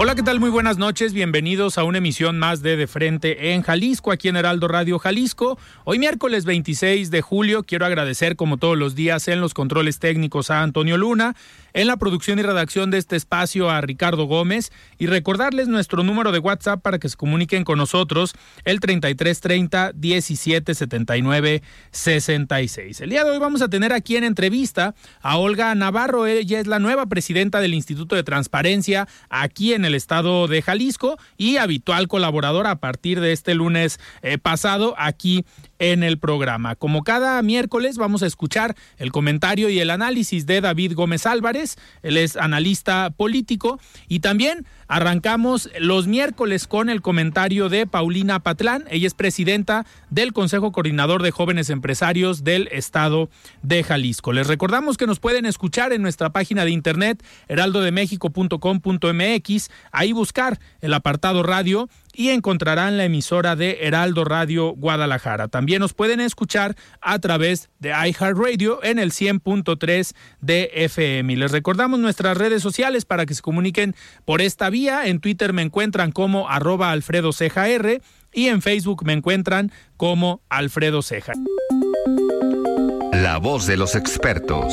[0.00, 0.38] Hola, ¿qué tal?
[0.38, 1.12] Muy buenas noches.
[1.12, 5.58] Bienvenidos a una emisión más de De Frente en Jalisco, aquí en Heraldo Radio Jalisco.
[5.82, 10.52] Hoy miércoles 26 de julio quiero agradecer como todos los días en los controles técnicos
[10.52, 11.34] a Antonio Luna,
[11.78, 16.32] en la producción y redacción de este espacio a Ricardo Gómez y recordarles nuestro número
[16.32, 21.62] de WhatsApp para que se comuniquen con nosotros el 3330 1779
[21.92, 23.00] 66.
[23.00, 26.66] El día de hoy vamos a tener aquí en entrevista a Olga Navarro, ella es
[26.66, 32.08] la nueva presidenta del Instituto de Transparencia aquí en el estado de Jalisco y habitual
[32.08, 35.44] colaboradora a partir de este lunes eh, pasado aquí
[35.78, 36.74] en el programa.
[36.74, 41.67] Como cada miércoles vamos a escuchar el comentario y el análisis de David Gómez Álvarez,
[42.02, 48.84] él es analista político y también arrancamos los miércoles con el comentario de Paulina Patlán,
[48.90, 53.28] ella es presidenta del Consejo Coordinador de Jóvenes Empresarios del Estado
[53.62, 54.32] de Jalisco.
[54.32, 60.94] Les recordamos que nos pueden escuchar en nuestra página de internet heraldodemexico.com.mx, ahí buscar el
[60.94, 65.46] apartado radio y encontrarán la emisora de Heraldo Radio Guadalajara.
[65.46, 71.36] También nos pueden escuchar a través de iHeartRadio en el 100.3 de FM.
[71.36, 74.77] Les recordamos nuestras redes sociales para que se comuniquen por esta vía.
[74.86, 78.00] En Twitter me encuentran como arroba Alfredo Ceja R
[78.32, 81.32] y en Facebook me encuentran como Alfredo Ceja.
[83.12, 84.72] La voz de los expertos.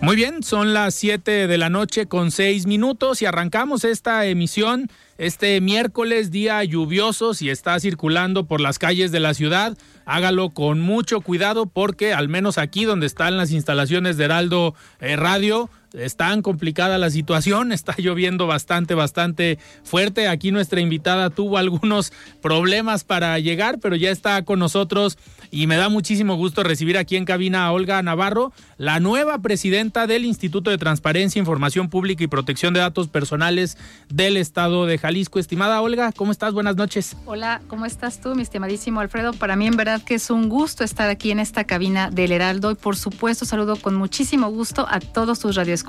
[0.00, 4.90] Muy bien, son las 7 de la noche con 6 minutos y arrancamos esta emisión
[5.18, 9.76] este miércoles, día lluvioso, si está circulando por las calles de la ciudad,
[10.06, 15.16] hágalo con mucho cuidado porque al menos aquí donde están las instalaciones de Heraldo eh,
[15.16, 20.28] Radio, es tan complicada la situación, está lloviendo bastante, bastante fuerte.
[20.28, 22.12] Aquí nuestra invitada tuvo algunos
[22.42, 25.18] problemas para llegar, pero ya está con nosotros
[25.50, 30.06] y me da muchísimo gusto recibir aquí en cabina a Olga Navarro, la nueva presidenta
[30.06, 33.78] del Instituto de Transparencia, Información Pública y Protección de Datos Personales
[34.08, 35.38] del Estado de Jalisco.
[35.38, 36.52] Estimada Olga, ¿cómo estás?
[36.52, 37.16] Buenas noches.
[37.24, 39.32] Hola, ¿cómo estás tú, mi estimadísimo Alfredo?
[39.32, 42.72] Para mí en verdad que es un gusto estar aquí en esta cabina del Heraldo
[42.72, 45.83] y por supuesto saludo con muchísimo gusto a todos tus radioescuchas.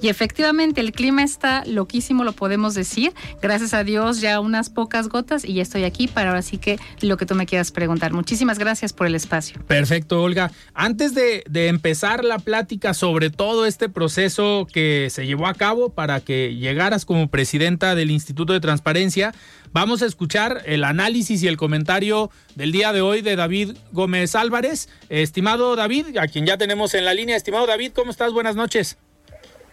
[0.00, 3.12] Y efectivamente el clima está loquísimo, lo podemos decir.
[3.40, 6.78] Gracias a Dios ya unas pocas gotas y ya estoy aquí para ahora sí que
[7.00, 8.12] lo que tú me quieras preguntar.
[8.12, 9.60] Muchísimas gracias por el espacio.
[9.66, 10.50] Perfecto, Olga.
[10.74, 15.90] Antes de, de, empezar la plática sobre todo este proceso que se llevó a cabo
[15.90, 19.34] para que llegaras como presidenta del Instituto de Transparencia,
[19.72, 24.34] vamos a escuchar el análisis y el comentario del día de hoy de David Gómez
[24.34, 24.88] Álvarez.
[25.08, 27.36] Estimado David, a quien ya tenemos en la línea.
[27.36, 28.32] Estimado David, ¿cómo estás?
[28.32, 28.98] Buenas noches.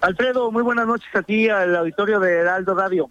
[0.01, 3.09] Alfredo, muy buenas noches a ti, al auditorio de Heraldo Radio.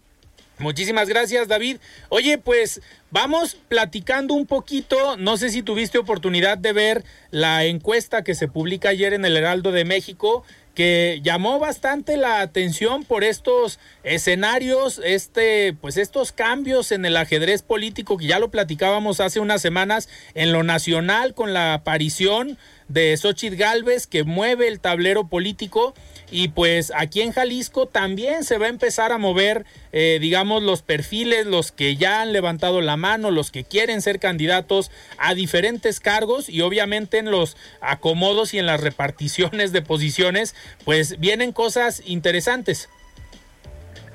[0.59, 1.79] Muchísimas gracias, David.
[2.09, 5.17] Oye, pues vamos platicando un poquito.
[5.17, 9.37] No sé si tuviste oportunidad de ver la encuesta que se publica ayer en el
[9.37, 10.45] Heraldo de México,
[10.75, 17.63] que llamó bastante la atención por estos escenarios, este, pues estos cambios en el ajedrez
[17.63, 22.59] político que ya lo platicábamos hace unas semanas en lo nacional con la aparición
[22.89, 25.95] de Xochitl Galvez que mueve el tablero político
[26.31, 30.83] y pues aquí en Jalisco también se va a empezar a mover, eh, digamos, los
[30.83, 36.01] perfiles, los que ya han levantado la mano, los que quieren ser candidatos a diferentes
[36.01, 40.55] cargos y obviamente en los acomodos y en las reparticiones de posiciones,
[40.85, 42.89] pues vienen cosas interesantes.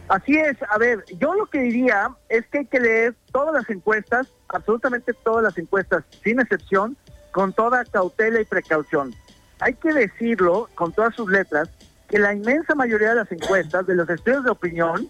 [0.10, 3.69] Así es, a ver, yo lo que diría es que hay que leer todas las
[3.69, 6.98] encuestas, absolutamente todas las encuestas, sin excepción,
[7.31, 9.15] con toda cautela y precaución.
[9.60, 11.69] Hay que decirlo con todas sus letras,
[12.13, 15.10] que la inmensa mayoría de las encuestas, de los estudios de opinión,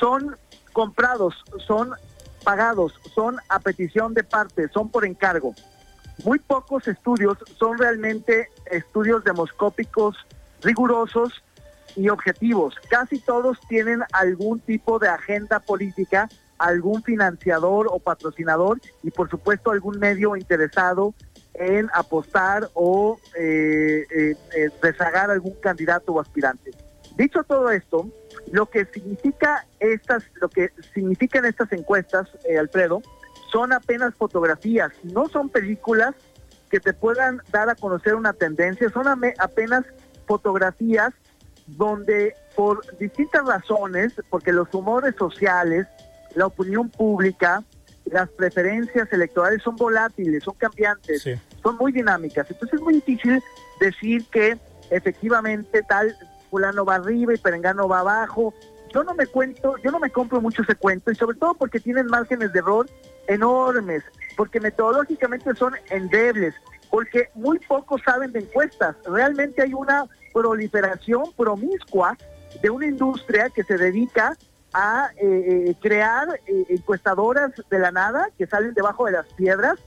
[0.00, 0.36] son
[0.72, 1.92] comprados, son
[2.42, 5.54] pagados, son a petición de parte, son por encargo.
[6.24, 10.16] Muy pocos estudios son realmente estudios demoscópicos
[10.62, 11.44] rigurosos
[11.94, 12.74] y objetivos.
[12.90, 16.28] Casi todos tienen algún tipo de agenda política,
[16.58, 21.14] algún financiador o patrocinador y por supuesto algún medio interesado
[21.54, 26.70] en apostar o eh, eh, eh, rezagar algún candidato o aspirante.
[27.16, 28.08] Dicho todo esto,
[28.50, 32.28] lo que significa estas, lo que significan estas encuestas,
[32.58, 33.02] Alfredo,
[33.50, 36.14] son apenas fotografías, no son películas
[36.70, 39.06] que te puedan dar a conocer una tendencia, son
[39.38, 39.84] apenas
[40.26, 41.12] fotografías
[41.66, 45.86] donde por distintas razones, porque los humores sociales,
[46.34, 47.62] la opinión pública,
[48.12, 51.24] las preferencias electorales son volátiles, son cambiantes,
[51.62, 52.46] son muy dinámicas.
[52.50, 53.42] Entonces es muy difícil
[53.80, 54.58] decir que
[54.90, 56.14] efectivamente tal
[56.50, 58.52] fulano va arriba y perengano va abajo.
[58.92, 61.80] Yo no me cuento, yo no me compro mucho ese cuento y sobre todo porque
[61.80, 62.86] tienen márgenes de error
[63.26, 64.02] enormes,
[64.36, 66.54] porque metodológicamente son endebles,
[66.90, 68.94] porque muy pocos saben de encuestas.
[69.06, 70.04] Realmente hay una
[70.34, 72.18] proliferación promiscua
[72.60, 74.36] de una industria que se dedica
[74.72, 79.78] a eh, eh, crear eh, encuestadoras de la nada que salen debajo de las piedras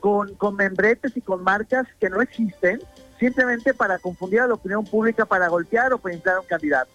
[0.00, 2.80] con, con membretes y con marcas que no existen,
[3.18, 6.90] simplemente para confundir a la opinión pública, para golpear o para inflar a un candidato.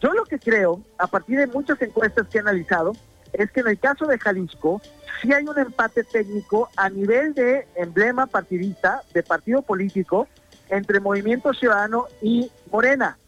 [0.00, 2.92] Yo lo que creo, a partir de muchas encuestas que he analizado,
[3.32, 4.80] es que en el caso de Jalisco
[5.20, 10.28] sí hay un empate técnico a nivel de emblema partidista, de partido político,
[10.68, 13.18] entre Movimiento Ciudadano y Morena.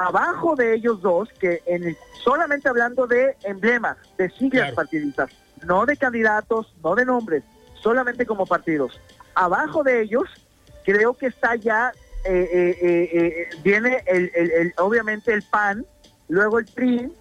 [0.00, 5.28] Abajo de ellos dos, que en solamente hablando de emblemas, de siglas partidistas,
[5.64, 7.42] no de candidatos, no de nombres,
[7.82, 9.00] solamente como partidos.
[9.34, 10.28] Abajo de ellos,
[10.84, 11.90] creo que está ya,
[12.24, 15.84] eh, eh, eh, viene el, el, obviamente el PAN,
[16.28, 17.12] luego el PRI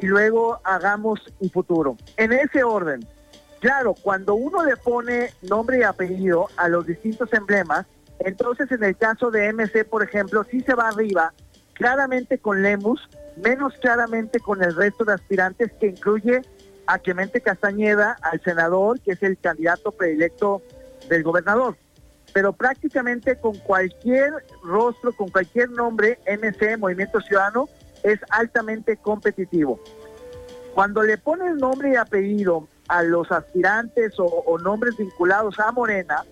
[0.00, 1.96] y luego hagamos un futuro.
[2.18, 3.04] En ese orden.
[3.58, 7.84] Claro, cuando uno le pone nombre y apellido a los distintos emblemas,
[8.20, 11.32] entonces, en el caso de MC, por ejemplo, sí se va arriba,
[11.74, 16.42] claramente con Lemus, menos claramente con el resto de aspirantes, que incluye
[16.86, 20.62] a Clemente Castañeda, al senador, que es el candidato predilecto
[21.08, 21.76] del gobernador.
[22.32, 24.32] Pero prácticamente con cualquier
[24.62, 27.68] rostro, con cualquier nombre, MC, Movimiento Ciudadano,
[28.02, 29.78] es altamente competitivo.
[30.74, 36.24] Cuando le pones nombre y apellido a los aspirantes o, o nombres vinculados a Morena,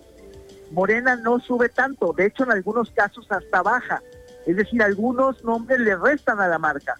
[0.71, 4.01] Morena no sube tanto, de hecho en algunos casos hasta baja,
[4.45, 6.95] es decir, algunos nombres le restan a la marca.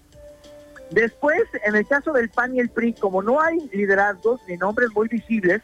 [0.92, 4.90] Después, en el caso del PAN y el PRI, como no hay liderazgos ni nombres
[4.94, 5.62] muy visibles,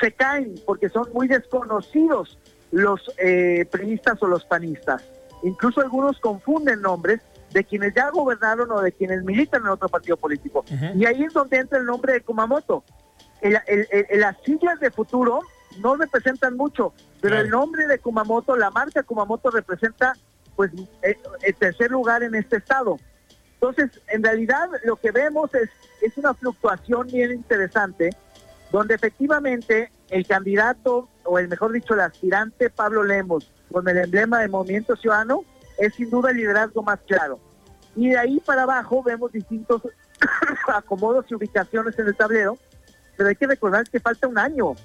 [0.00, 2.38] se caen porque son muy desconocidos
[2.70, 5.04] los eh, priistas o los panistas.
[5.42, 7.20] Incluso algunos confunden nombres
[7.52, 10.64] de quienes ya gobernaron o de quienes militan en otro partido político.
[10.96, 12.82] Y ahí es donde entra el nombre de Kumamoto.
[13.42, 15.40] las siglas de futuro
[15.80, 20.14] no representan mucho, pero el nombre de Kumamoto, la marca Kumamoto representa
[20.62, 20.70] pues
[21.02, 22.96] eh, el tercer lugar en este estado.
[23.54, 25.70] Entonces, en realidad lo que vemos es,
[26.00, 28.10] es una fluctuación bien interesante,
[28.70, 34.38] donde efectivamente el candidato, o el mejor dicho, el aspirante Pablo Lemos, con el emblema
[34.38, 35.44] de Movimiento Ciudadano,
[35.78, 37.40] es sin duda el liderazgo más claro.
[37.96, 39.82] Y de ahí para abajo vemos distintos
[40.68, 42.56] acomodos y ubicaciones en el tablero,
[43.16, 44.76] pero hay que recordar que falta un año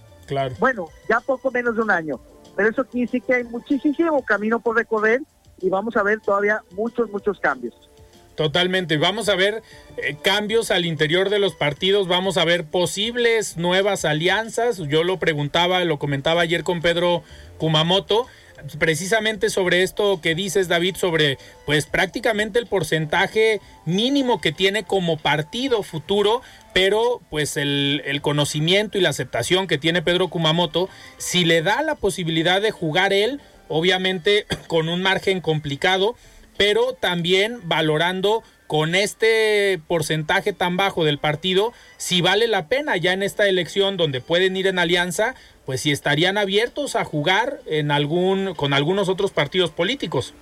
[0.59, 2.19] bueno, ya poco menos de un año.
[2.55, 5.21] Pero eso quiere decir que hay muchísimo camino por recorrer
[5.61, 7.73] y vamos a ver todavía muchos, muchos cambios.
[8.35, 8.97] Totalmente.
[8.97, 9.63] Vamos a ver
[9.97, 14.77] eh, cambios al interior de los partidos, vamos a ver posibles nuevas alianzas.
[14.77, 17.23] Yo lo preguntaba, lo comentaba ayer con Pedro
[17.57, 18.27] Kumamoto
[18.79, 25.17] precisamente sobre esto que dices, David, sobre pues prácticamente el porcentaje mínimo que tiene como
[25.17, 26.41] partido futuro,
[26.73, 31.81] pero pues el, el, conocimiento y la aceptación que tiene Pedro Kumamoto, si le da
[31.81, 36.15] la posibilidad de jugar él, obviamente con un margen complicado,
[36.57, 43.13] pero también valorando con este porcentaje tan bajo del partido, si vale la pena ya
[43.13, 47.91] en esta elección donde pueden ir en alianza, pues si estarían abiertos a jugar en
[47.91, 50.33] algún con algunos otros partidos políticos.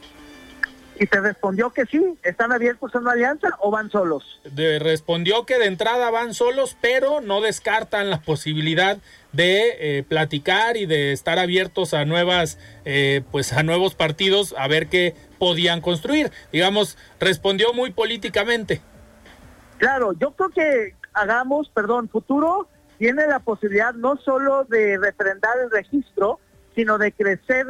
[0.97, 4.39] Y te respondió que sí, están abiertos a una alianza o van solos.
[4.45, 8.97] De, respondió que de entrada van solos, pero no descartan la posibilidad
[9.33, 14.67] de eh, platicar y de estar abiertos a nuevas, eh, pues a nuevos partidos a
[14.69, 16.31] ver qué podían construir.
[16.53, 18.81] Digamos, respondió muy políticamente.
[19.77, 25.71] Claro, yo creo que hagamos, perdón, futuro tiene la posibilidad no solo de refrendar el
[25.71, 26.39] registro,
[26.75, 27.65] sino de crecer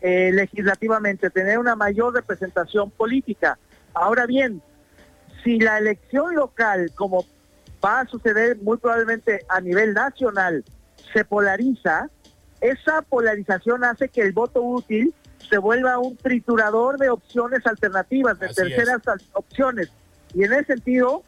[0.00, 3.58] eh, legislativamente, tener una mayor representación política.
[3.94, 4.62] Ahora bien,
[5.42, 7.24] si la elección local, como
[7.84, 10.64] va a suceder muy probablemente a nivel nacional,
[11.12, 12.08] se polariza,
[12.60, 15.14] esa polarización hace que el voto útil
[15.48, 19.00] se vuelva un triturador de opciones alternativas, de terceras
[19.32, 19.90] opciones.
[20.34, 21.22] Y en ese sentido,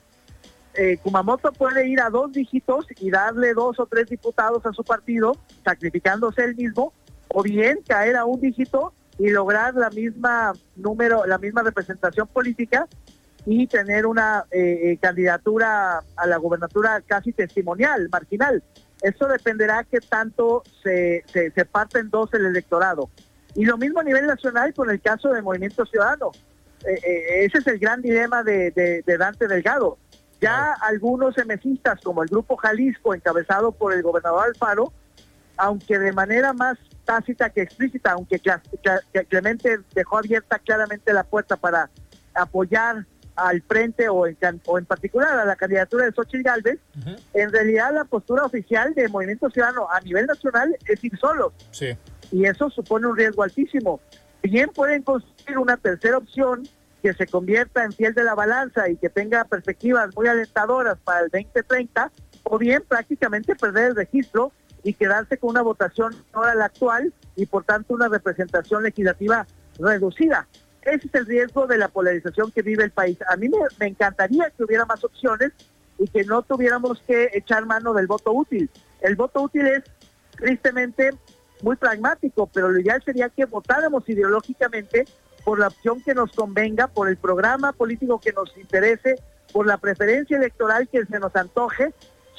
[0.74, 4.84] eh, Kumamoto puede ir a dos dígitos y darle dos o tres diputados a su
[4.84, 6.92] partido, sacrificándose él mismo,
[7.32, 12.86] o bien caer a un dígito y lograr la misma número, la misma representación política
[13.46, 18.62] y tener una eh, eh, candidatura a la gobernatura casi testimonial, marginal.
[19.02, 23.08] Eso dependerá que tanto se, se, se parte en dos el electorado.
[23.54, 26.30] Y lo mismo a nivel nacional con el caso del Movimiento Ciudadano.
[26.86, 29.98] Eh, ese es el gran dilema de, de, Dante Delgado.
[30.40, 34.92] Ya algunos emesistas, como el Grupo Jalisco, encabezado por el gobernador Alfaro,
[35.56, 36.78] aunque de manera más
[37.10, 38.40] tácita que explícita, aunque
[39.28, 41.90] Clemente dejó abierta claramente la puerta para
[42.34, 46.78] apoyar al frente o en, o en particular a la candidatura de Xochitl Galvez,
[47.34, 51.52] en realidad la postura oficial del Movimiento Ciudadano a nivel nacional es ir solo.
[51.72, 51.98] Sí.
[52.30, 54.00] Y eso supone un riesgo altísimo.
[54.44, 56.62] Bien pueden construir una tercera opción
[57.02, 61.24] que se convierta en fiel de la balanza y que tenga perspectivas muy alentadoras para
[61.24, 62.12] el 2030,
[62.44, 67.46] o bien prácticamente perder el registro y quedarse con una votación ahora la actual y
[67.46, 69.46] por tanto una representación legislativa
[69.78, 70.46] reducida.
[70.82, 73.18] Ese es el riesgo de la polarización que vive el país.
[73.28, 75.52] A mí me, encantaría que hubiera más opciones
[75.98, 78.70] y que no tuviéramos que echar mano del voto útil.
[79.02, 79.82] El voto útil es
[80.36, 81.10] tristemente
[81.62, 85.04] muy pragmático, pero lo ideal sería que votáramos ideológicamente
[85.44, 89.16] por la opción que nos convenga, por el programa político que nos interese,
[89.52, 91.92] por la preferencia electoral que se nos antoje,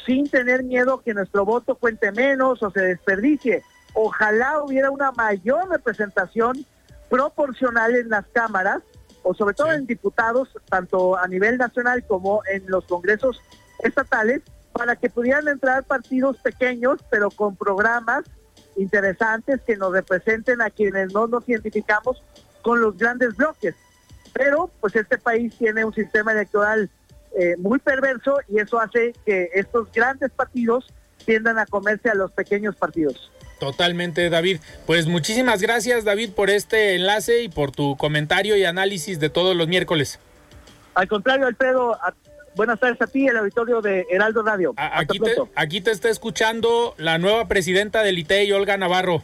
[0.06, 3.64] sin tener miedo que nuestro voto cuente menos o se desperdicie.
[3.94, 6.66] Ojalá hubiera una mayor representación
[7.10, 8.82] proporcional en las cámaras
[9.24, 13.42] o sobre todo en diputados, tanto a nivel nacional como en los congresos
[13.80, 14.42] estatales,
[14.74, 18.24] para que pudieran entrar partidos pequeños, pero con programas
[18.78, 22.24] interesantes que nos representen a quienes no nos identificamos
[22.62, 23.76] con los grandes bloques.
[24.34, 26.90] Pero pues este país tiene un sistema electoral
[27.38, 30.86] eh, muy perverso y eso hace que estos grandes partidos
[31.26, 33.32] tiendan a comerse a los pequeños partidos.
[33.60, 34.60] Totalmente, David.
[34.88, 39.56] Pues muchísimas gracias, David, por este enlace y por tu comentario y análisis de todos
[39.56, 40.20] los miércoles.
[40.96, 41.98] Al contrario, Alfredo,
[42.56, 44.74] buenas tardes a ti, el auditorio de Heraldo Radio.
[44.78, 49.24] aquí, te, aquí te está escuchando la nueva presidenta del ITEI, Olga Navarro.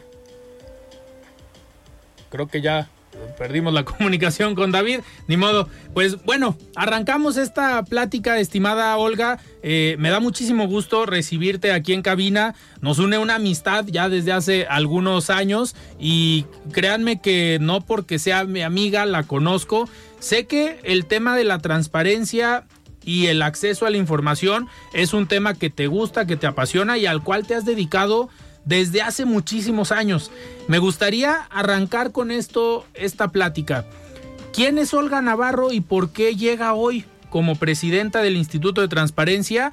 [2.30, 2.88] Creo que ya
[3.36, 5.68] perdimos la comunicación con David, ni modo.
[5.94, 9.38] Pues bueno, arrancamos esta plática, estimada Olga.
[9.62, 12.54] Eh, me da muchísimo gusto recibirte aquí en cabina.
[12.80, 18.44] Nos une una amistad ya desde hace algunos años y créanme que no porque sea
[18.44, 19.88] mi amiga la conozco.
[20.20, 22.66] Sé que el tema de la transparencia
[23.04, 26.98] y el acceso a la información es un tema que te gusta, que te apasiona
[26.98, 28.28] y al cual te has dedicado
[28.64, 30.30] desde hace muchísimos años.
[30.66, 33.84] Me gustaría arrancar con esto, esta plática.
[34.52, 39.72] ¿Quién es Olga Navarro y por qué llega hoy como presidenta del Instituto de Transparencia?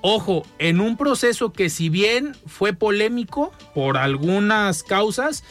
[0.00, 5.44] Ojo, en un proceso que si bien fue polémico por algunas causas,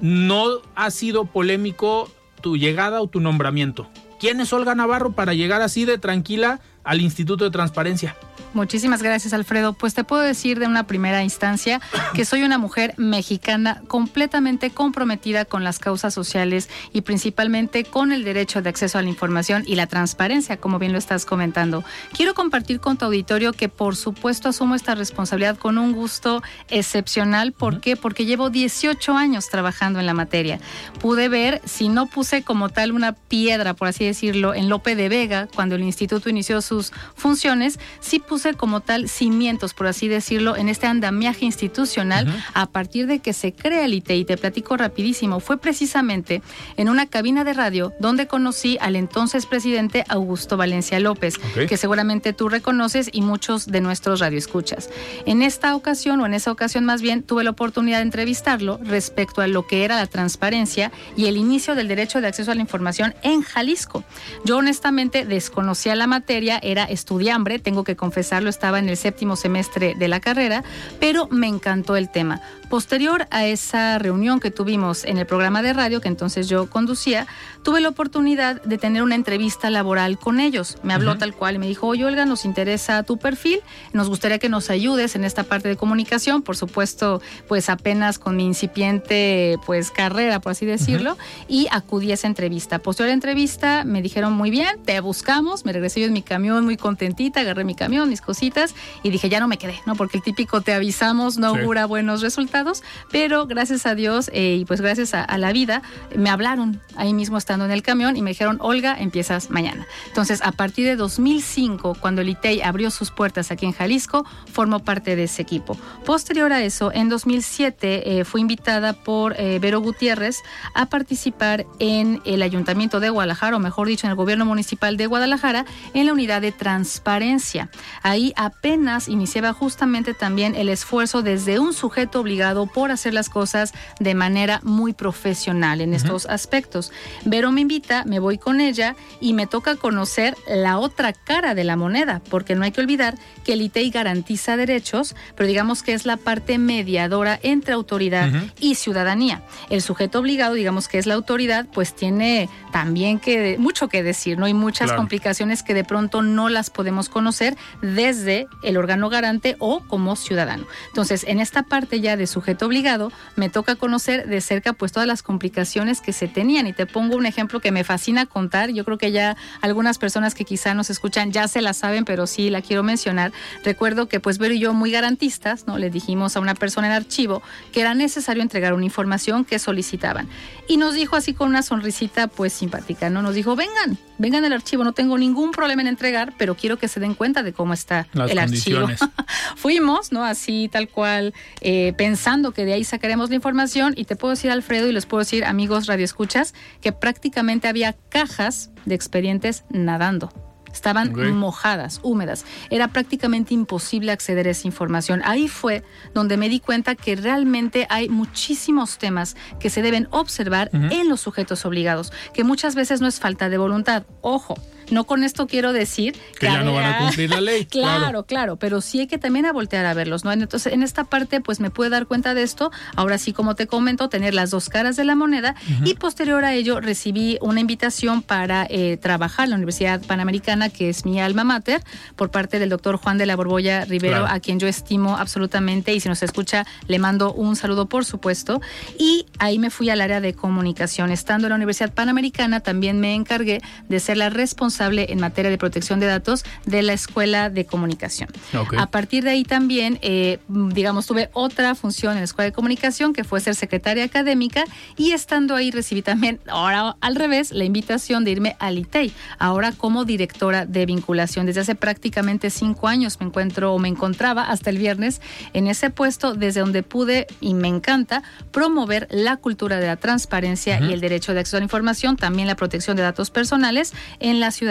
[0.00, 3.88] no ha sido polémico tu llegada o tu nombramiento.
[4.20, 8.16] ¿Quién es Olga Navarro para llegar así de tranquila al Instituto de Transparencia?
[8.56, 9.74] Muchísimas gracias, Alfredo.
[9.74, 11.78] Pues te puedo decir de una primera instancia
[12.14, 18.24] que soy una mujer mexicana completamente comprometida con las causas sociales y principalmente con el
[18.24, 21.84] derecho de acceso a la información y la transparencia, como bien lo estás comentando.
[22.16, 27.52] Quiero compartir con tu auditorio que por supuesto asumo esta responsabilidad con un gusto excepcional.
[27.52, 27.96] ¿Por qué?
[27.96, 30.60] Porque llevo 18 años trabajando en la materia.
[31.00, 35.10] Pude ver, si no puse como tal una piedra, por así decirlo, en Lope de
[35.10, 40.56] Vega, cuando el instituto inició sus funciones, sí puse como tal cimientos, por así decirlo,
[40.56, 44.16] en este andamiaje institucional a partir de que se crea el ITE.
[44.16, 45.40] Y te platico rapidísimo.
[45.40, 46.42] Fue precisamente
[46.76, 52.32] en una cabina de radio donde conocí al entonces presidente Augusto Valencia López, que seguramente
[52.32, 54.90] tú reconoces y muchos de nuestros radioescuchas.
[55.24, 59.40] En esta ocasión, o en esa ocasión más bien, tuve la oportunidad de entrevistarlo respecto
[59.40, 62.60] a lo que era la transparencia y el inicio del derecho de acceso a la
[62.60, 64.04] información en Jalisco.
[64.44, 69.94] Yo honestamente desconocía la materia, era estudiambre, tengo que confesar estaba en el séptimo semestre
[69.96, 70.62] de la carrera,
[71.00, 72.42] pero me encantó el tema.
[72.68, 77.28] Posterior a esa reunión que tuvimos en el programa de radio que entonces yo conducía,
[77.62, 80.78] tuve la oportunidad de tener una entrevista laboral con ellos.
[80.82, 83.60] Me habló tal cual y me dijo, oye Olga, nos interesa tu perfil,
[83.92, 88.36] nos gustaría que nos ayudes en esta parte de comunicación, por supuesto, pues apenas con
[88.36, 92.80] mi incipiente pues carrera, por así decirlo, y acudí a esa entrevista.
[92.80, 96.22] Posterior a la entrevista me dijeron, muy bien, te buscamos, me regresé yo en mi
[96.22, 98.72] camión camión muy contentita, agarré mi camión, mis cositas
[99.02, 99.96] y dije, ya no me quedé, ¿no?
[99.96, 104.64] Porque el típico te avisamos no augura buenos resultados, pero gracias a Dios eh, y
[104.64, 105.82] pues gracias a, a, la vida,
[106.14, 109.88] me hablaron ahí mismo estando en el camión y me dijeron, Olga, empiezas mañana.
[110.06, 114.78] Entonces, a partir de 2005, cuando el ITEI abrió sus puertas aquí en Jalisco, formó
[114.78, 115.76] parte de ese equipo.
[116.04, 120.42] Posterior a eso, en 2007 eh, fui invitada por eh, Vero Gutiérrez
[120.74, 125.08] a participar en el Ayuntamiento de Guadalajara, o mejor dicho, en el Gobierno Municipal de
[125.08, 127.68] Guadalajara, en la unidad de transparencia.
[128.02, 133.72] Ahí apenas iniciaba justamente también el esfuerzo desde un sujeto obligado por hacer las cosas
[134.00, 136.92] de manera muy profesional en estos aspectos.
[137.24, 141.64] Vero me invita, me voy con ella y me toca conocer la otra cara de
[141.64, 145.92] la moneda, porque no hay que olvidar que el ITEI garantiza derechos, pero digamos que
[145.92, 149.42] es la parte mediadora entre autoridad y ciudadanía.
[149.70, 154.38] El sujeto obligado, digamos que es la autoridad, pues tiene también que mucho que decir,
[154.38, 154.46] ¿no?
[154.46, 159.80] Hay muchas complicaciones que de pronto no las podemos conocer desde el órgano garante o
[159.80, 160.66] como ciudadano.
[160.88, 165.06] Entonces, en esta parte ya de sujeto obligado, me toca conocer de cerca pues todas
[165.06, 168.84] las complicaciones que se tenían y te pongo un ejemplo que me fascina contar, yo
[168.84, 172.50] creo que ya algunas personas que quizá nos escuchan ya se la saben, pero sí
[172.50, 173.32] la quiero mencionar.
[173.64, 175.78] Recuerdo que pues Vero y yo muy garantistas, ¿no?
[175.78, 177.42] Le dijimos a una persona en archivo
[177.72, 180.28] que era necesario entregar una información que solicitaban.
[180.68, 183.22] Y nos dijo así con una sonrisita pues simpática, ¿no?
[183.22, 186.88] Nos dijo, vengan, vengan al archivo, no tengo ningún problema en entregar, pero quiero que
[186.88, 188.86] se den cuenta de cómo está el archivo.
[189.56, 190.24] Fuimos, ¿no?
[190.24, 194.50] Así tal cual, eh, pensando que de ahí sacaremos la información y te puedo decir,
[194.50, 200.45] Alfredo, y les puedo decir, amigos radioescuchas, que prácticamente había cajas de expedientes nadando.
[200.76, 202.44] Estaban mojadas, húmedas.
[202.68, 205.22] Era prácticamente imposible acceder a esa información.
[205.24, 210.68] Ahí fue donde me di cuenta que realmente hay muchísimos temas que se deben observar
[210.72, 214.04] en los sujetos obligados, que muchas veces no es falta de voluntad.
[214.20, 214.54] Ojo,
[214.90, 217.64] no con esto quiero decir que, ya no van a cumplir la ley.
[217.70, 220.32] claro, claro, pero sí hay que también a voltear a verlos, ¿no?
[220.32, 222.70] Entonces, en esta parte, pues me pude dar cuenta de esto.
[222.94, 226.54] Ahora sí, como te comento, tener las dos caras de la moneda y posterior a
[226.54, 231.44] ello recibí una invitación para eh, trabajar en la Universidad Panamericana, que es mi alma
[231.44, 231.82] mater,
[232.14, 236.00] por parte del doctor Juan de la Borbolla Rivero, a quien yo estimo absolutamente y
[236.00, 238.60] si nos escucha, le mando un saludo, por supuesto.
[238.98, 241.10] Y ahí me fui al área de comunicación.
[241.10, 245.58] Estando en la Universidad Panamericana, también me encargué de ser la responsable en materia de
[245.58, 248.28] protección de datos de la Escuela de Comunicación.
[248.76, 253.12] A partir de ahí también, eh, digamos, tuve otra función en la Escuela de Comunicación
[253.12, 254.64] que fue ser secretaria académica
[254.96, 259.72] y estando ahí recibí también, ahora al revés, la invitación de irme al ITEI, ahora
[259.72, 261.46] como directora de vinculación.
[261.46, 265.20] Desde hace prácticamente cinco años me encuentro o me encontraba hasta el viernes
[265.52, 270.80] en ese puesto desde donde pude y me encanta promover la cultura de la transparencia
[270.80, 274.40] y el derecho de acceso a la información, también la protección de datos personales en
[274.40, 274.65] la ciudad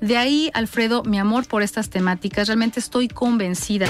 [0.00, 3.86] De ahí, Alfredo, mi amor por estas temáticas, realmente estoy convencida.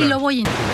[0.00, 0.69] Y lo voy a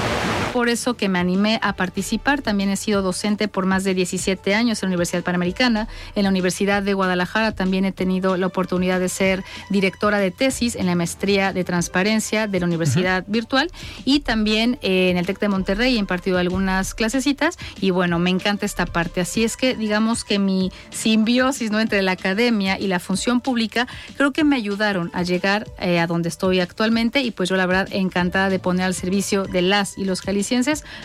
[0.57, 2.40] por eso que me animé a participar.
[2.40, 5.87] También he sido docente por más de 17 años en la Universidad Panamericana.
[6.14, 10.75] En la Universidad de Guadalajara también he tenido la oportunidad de ser directora de tesis
[10.75, 13.71] en la maestría de transparencia de la Universidad Virtual
[14.07, 18.31] y también eh, en el TEC de Monterrey he impartido algunas clasecitas y bueno, me
[18.31, 19.21] encanta esta parte.
[19.21, 21.81] Así es que digamos que mi simbiosis ¿no?
[21.81, 26.07] entre la academia y la función pública creo que me ayudaron a llegar eh, a
[26.07, 29.99] donde estoy actualmente y pues yo la verdad encantada de poner al servicio de las
[29.99, 30.46] y los jaliscienses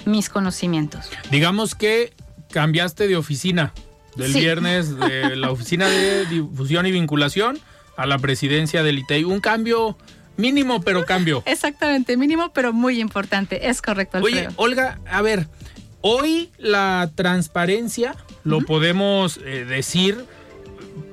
[0.06, 1.10] mis conocimientos.
[1.32, 2.14] Digamos que
[2.52, 3.74] cambiaste de oficina
[4.16, 7.60] del viernes de la oficina de difusión y vinculación
[7.98, 9.24] a la presidencia del ITEI.
[9.24, 9.98] Un cambio
[10.38, 11.44] mínimo, pero cambio.
[11.46, 13.70] Exactamente, mínimo, pero muy importante.
[13.70, 14.20] Es correcto.
[14.22, 15.48] Oye, Olga, a ver,
[16.02, 20.26] hoy la transparencia, lo podemos eh, decir,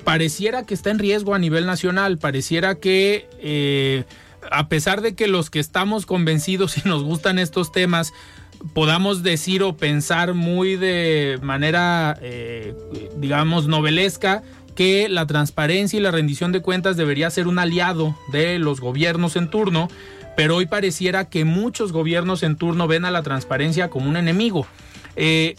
[0.05, 3.29] pareciera que está en riesgo a nivel nacional, pareciera que...
[3.41, 4.05] Eh,
[4.51, 8.13] a pesar de que los que estamos convencidos y nos gustan estos temas
[8.75, 12.75] podamos decir o pensar muy de manera, eh,
[13.17, 14.43] digamos, novelesca,
[14.75, 19.37] que la transparencia y la rendición de cuentas debería ser un aliado de los gobiernos
[19.37, 19.89] en turno,
[20.37, 24.67] pero hoy pareciera que muchos gobiernos en turno ven a la transparencia como un enemigo.
[25.17, 25.57] Eh,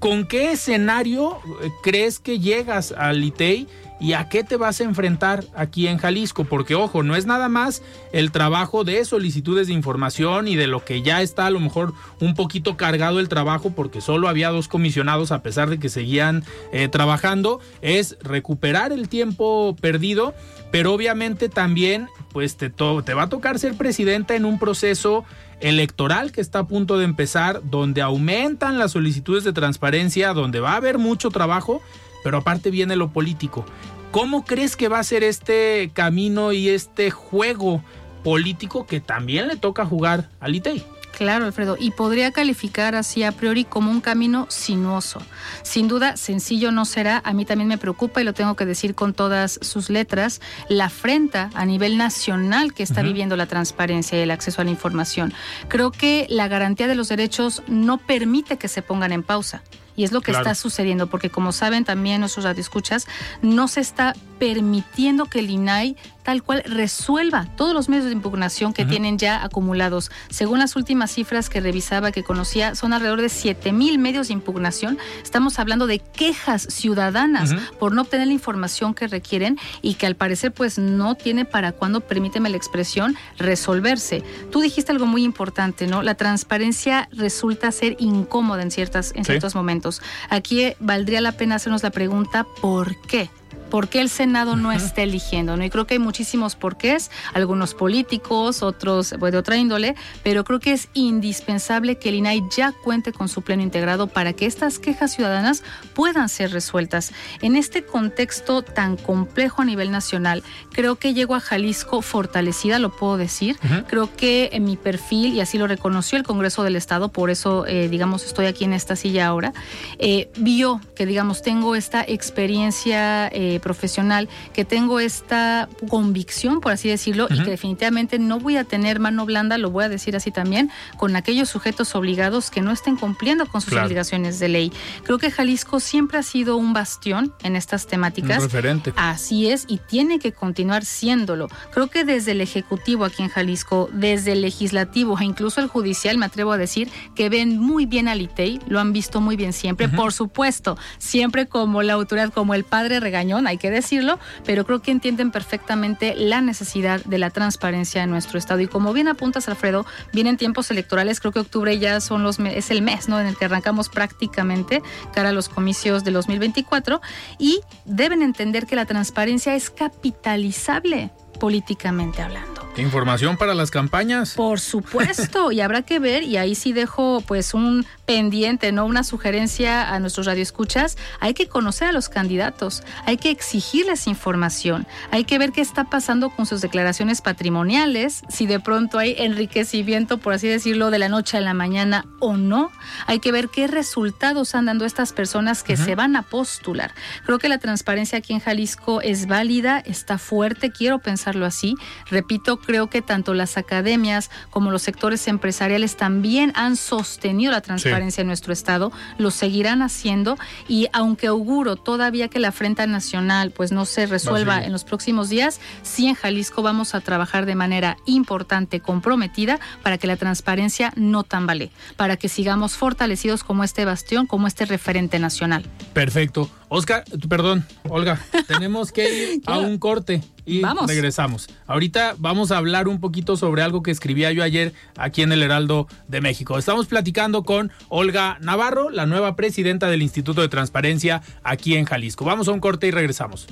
[0.00, 3.68] ¿con qué escenario eh, crees que llegas al ITEI
[4.00, 6.44] y a qué te vas a enfrentar aquí en Jalisco?
[6.44, 7.82] Porque ojo, no es nada más
[8.12, 11.92] el trabajo de solicitudes de información y de lo que ya está a lo mejor
[12.20, 16.44] un poquito cargado el trabajo porque solo había dos comisionados a pesar de que seguían
[16.72, 20.34] eh, trabajando, es recuperar el tiempo perdido,
[20.70, 25.24] pero obviamente también pues te, te va a tocar ser presidenta en un proceso
[25.60, 30.72] electoral que está a punto de empezar, donde aumentan las solicitudes de transparencia, donde va
[30.72, 31.82] a haber mucho trabajo,
[32.22, 33.64] pero aparte viene lo político.
[34.10, 37.82] ¿Cómo crees que va a ser este camino y este juego
[38.24, 40.84] político que también le toca jugar al ITEI?
[41.16, 45.20] Claro, Alfredo, y podría calificar así a priori como un camino sinuoso.
[45.62, 47.20] Sin duda, sencillo no será.
[47.24, 50.86] A mí también me preocupa, y lo tengo que decir con todas sus letras, la
[50.86, 55.34] afrenta a nivel nacional que está viviendo la transparencia y el acceso a la información.
[55.68, 59.62] Creo que la garantía de los derechos no permite que se pongan en pausa.
[60.00, 63.06] Y es lo que está sucediendo, porque como saben también nuestros radioescuchas,
[63.42, 68.72] no se está permitiendo que el INAI tal cual resuelva todos los medios de impugnación
[68.72, 70.10] que tienen ya acumulados.
[70.30, 74.34] Según las últimas cifras que revisaba, que conocía, son alrededor de 7 mil medios de
[74.34, 74.98] impugnación.
[75.22, 80.16] Estamos hablando de quejas ciudadanas por no obtener la información que requieren y que al
[80.16, 84.22] parecer pues no tiene para cuándo, permíteme la expresión, resolverse.
[84.50, 86.02] Tú dijiste algo muy importante, ¿no?
[86.02, 90.02] La transparencia resulta ser incómoda en, ciertas, en ciertos momentos.
[90.28, 93.30] Aquí valdría la pena hacernos la pregunta, ¿por qué?
[93.70, 95.64] Por qué el Senado no está eligiendo, ¿no?
[95.64, 100.72] Y creo que hay muchísimos porqués, algunos políticos, otros de otra índole, pero creo que
[100.72, 105.14] es indispensable que el INAI ya cuente con su pleno integrado para que estas quejas
[105.14, 105.62] ciudadanas
[105.94, 107.12] puedan ser resueltas.
[107.40, 112.90] En este contexto tan complejo a nivel nacional, creo que llego a Jalisco fortalecida, lo
[112.90, 113.58] puedo decir.
[113.86, 117.66] Creo que en mi perfil, y así lo reconoció el Congreso del Estado, por eso,
[117.66, 119.52] eh, digamos, estoy aquí en esta silla ahora,
[119.98, 126.88] eh, vio que, digamos, tengo esta experiencia eh, profesional, que tengo esta convicción, por así
[126.88, 130.30] decirlo, y que definitivamente no voy a tener mano blanda, lo voy a decir así
[130.30, 134.72] también, con aquellos sujetos obligados que no estén cumpliendo con sus obligaciones de ley.
[135.04, 138.42] Creo que Jalisco siempre ha sido un bastión en estas temáticas.
[138.42, 138.92] referente.
[138.96, 141.48] Así es, y tiene que continuar siéndolo.
[141.72, 146.18] Creo que desde el Ejecutivo aquí en Jalisco, desde el Legislativo e incluso el Judicial,
[146.18, 149.52] me atrevo a decir, que ven muy bien al ITEI, lo han visto muy bien
[149.52, 149.88] siempre.
[149.88, 154.80] Por supuesto, siempre como la autoridad, como el padre regañón, hay que decirlo, pero creo
[154.80, 158.60] que entienden perfectamente la necesidad de la transparencia en nuestro estado.
[158.60, 162.70] Y como bien apuntas, Alfredo, vienen tiempos electorales, creo que octubre ya son los es
[162.70, 163.20] el mes, ¿no?
[163.20, 164.82] En el que arrancamos prácticamente
[165.12, 167.00] cara a los comicios de 2024
[167.38, 172.60] y deben entender que la transparencia es capitalizable políticamente hablando.
[172.76, 174.34] Información para las campañas.
[174.34, 179.04] Por supuesto, y habrá que ver, y ahí sí dejo pues un pendiente, no una
[179.04, 185.22] sugerencia a nuestros radioescuchas, hay que conocer a los candidatos, hay que exigirles información, hay
[185.22, 190.32] que ver qué está pasando con sus declaraciones patrimoniales, si de pronto hay enriquecimiento, por
[190.32, 192.72] así decirlo, de la noche a la mañana o no,
[193.06, 196.92] hay que ver qué resultados han dando estas personas que se van a postular.
[197.24, 201.76] Creo que la transparencia aquí en Jalisco es válida, está fuerte, quiero pensarlo así,
[202.10, 207.99] repito, creo que tanto las academias como los sectores empresariales también han sostenido la transparencia
[208.00, 213.72] en nuestro estado, lo seguirán haciendo y aunque auguro todavía que la afrenta nacional pues
[213.72, 217.96] no se resuelva en los próximos días, sí en Jalisco vamos a trabajar de manera
[218.06, 224.26] importante, comprometida para que la transparencia no tambale, para que sigamos fortalecidos como este bastión,
[224.26, 225.64] como este referente nacional.
[225.92, 226.50] Perfecto.
[226.72, 231.48] Oscar, perdón, Olga, tenemos que ir a un corte y regresamos.
[231.66, 235.42] Ahorita vamos a hablar un poquito sobre algo que escribía yo ayer aquí en el
[235.42, 236.58] Heraldo de México.
[236.58, 242.24] Estamos platicando con Olga Navarro, la nueva presidenta del Instituto de Transparencia aquí en Jalisco.
[242.24, 243.48] Vamos a un corte y regresamos.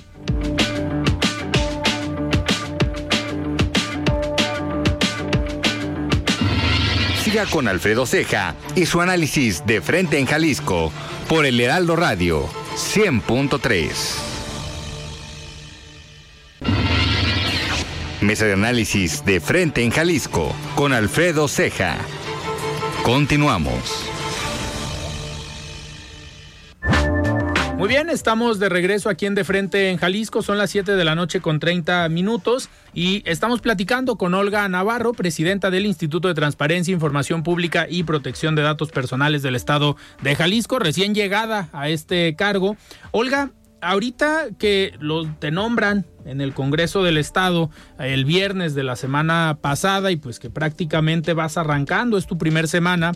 [7.24, 10.92] Siga con Alfredo Ceja y su análisis de frente en Jalisco
[11.28, 12.48] por el Heraldo Radio
[12.78, 13.90] 100.3.
[18.20, 21.98] Mesa de análisis de frente en Jalisco con Alfredo Ceja.
[23.02, 24.08] Continuamos.
[27.78, 30.42] Muy bien, estamos de regreso aquí en De Frente en Jalisco.
[30.42, 35.12] Son las 7 de la noche con 30 minutos y estamos platicando con Olga Navarro,
[35.12, 40.34] presidenta del Instituto de Transparencia, Información Pública y Protección de Datos Personales del Estado de
[40.34, 42.76] Jalisco, recién llegada a este cargo.
[43.12, 48.96] Olga, ahorita que lo, te nombran en el Congreso del Estado el viernes de la
[48.96, 53.12] semana pasada y pues que prácticamente vas arrancando, es tu primer semana,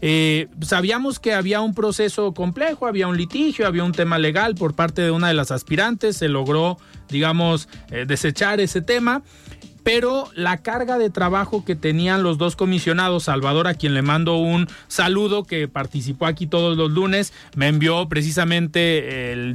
[0.00, 4.74] eh, sabíamos que había un proceso complejo, había un litigio, había un tema legal por
[4.74, 9.22] parte de una de las aspirantes, se logró, digamos, eh, desechar ese tema
[9.86, 14.36] pero la carga de trabajo que tenían los dos comisionados, Salvador, a quien le mando
[14.36, 19.54] un saludo, que participó aquí todos los lunes, me envió precisamente el...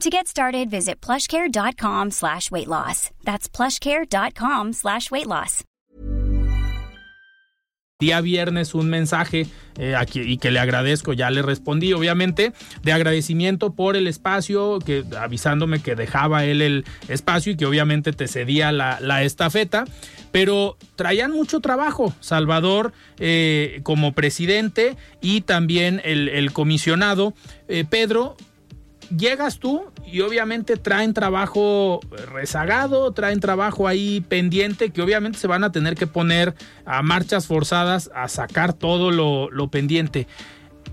[0.00, 3.10] To get started, visit plushcare.com slash weight loss.
[3.24, 5.64] That's plushcare.com slash weight loss.
[8.02, 9.46] Día viernes un mensaje
[9.78, 12.52] eh, aquí, y que le agradezco, ya le respondí obviamente,
[12.82, 18.12] de agradecimiento por el espacio, que avisándome que dejaba él el espacio y que obviamente
[18.12, 19.84] te cedía la, estafeta
[20.32, 22.12] pero traían mucho trabajo.
[22.18, 27.34] Salvador eh, como presidente y también el, el comisionado.
[27.68, 28.36] Eh, Pedro,
[29.16, 32.00] llegas tú y obviamente traen trabajo
[32.32, 37.46] rezagado, traen trabajo ahí pendiente que obviamente se van a tener que poner a marchas
[37.46, 40.26] forzadas a sacar todo lo, lo pendiente.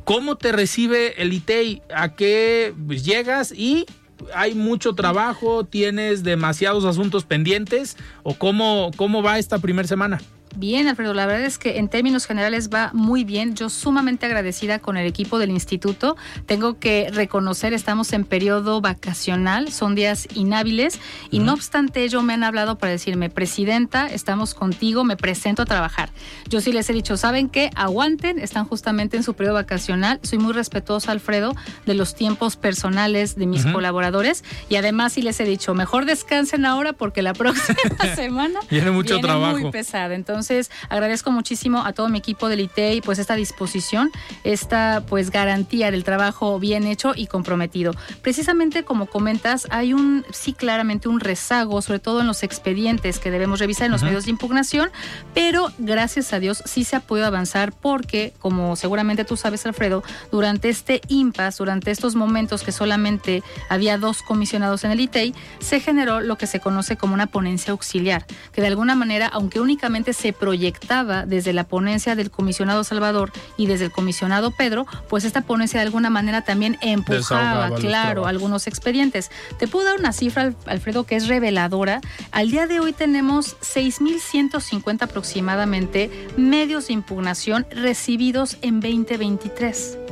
[0.04, 1.82] ¿Cómo te recibe el ITEI?
[1.94, 3.86] ¿A qué pues, llegas y
[4.34, 10.20] hay mucho trabajo, tienes demasiados asuntos pendientes o cómo, cómo va esta primera semana?
[10.56, 13.56] Bien, Alfredo, la verdad es que en términos generales va muy bien.
[13.56, 16.18] Yo sumamente agradecida con el equipo del instituto.
[16.48, 21.00] Tengo que reconocer, estamos en periodo vacacional, son días inhábiles
[21.32, 25.66] y no obstante ello me han hablado para decirme, presidenta, estamos contigo, me presento a
[25.66, 26.10] trabajar.
[26.50, 27.70] Yo sí les he dicho, ¿saben qué?
[27.76, 30.20] Aguanten, están justamente en su periodo vacacional.
[30.24, 35.40] Soy muy respetuosa, Alfredo, de los tiempos personales de mis colaboradores y además sí les
[35.40, 37.78] he dicho, mejor descansen ahora porque la próxima
[38.16, 39.58] semana viene mucho viene trabajo.
[39.60, 40.16] muy pesada.
[40.16, 44.10] Entonces, entonces, agradezco muchísimo a todo mi equipo del ITEI pues esta disposición,
[44.46, 47.94] esta pues garantía del trabajo bien hecho y comprometido.
[48.22, 53.32] Precisamente como comentas, hay un sí claramente un rezago, sobre todo en los expedientes que
[53.32, 54.92] debemos revisar en los medios de impugnación,
[55.34, 60.04] pero gracias a Dios sí se ha podido avanzar porque como seguramente tú sabes, Alfredo,
[60.32, 65.82] durante este impas, durante estos momentos que solamente había dos comisionados en el ITEI, se
[65.82, 70.14] generó lo que se conoce como una ponencia auxiliar, que de alguna manera, aunque únicamente
[70.14, 75.42] se proyectaba desde la ponencia del comisionado Salvador y desde el comisionado Pedro, pues esta
[75.42, 79.32] ponencia de alguna manera también empujaba, claro, algunos expedientes.
[79.58, 82.02] Te puedo dar una cifra, Alfredo, que es reveladora.
[82.32, 90.09] Al día de hoy tenemos 6.150 aproximadamente medios de impugnación recibidos en 2023.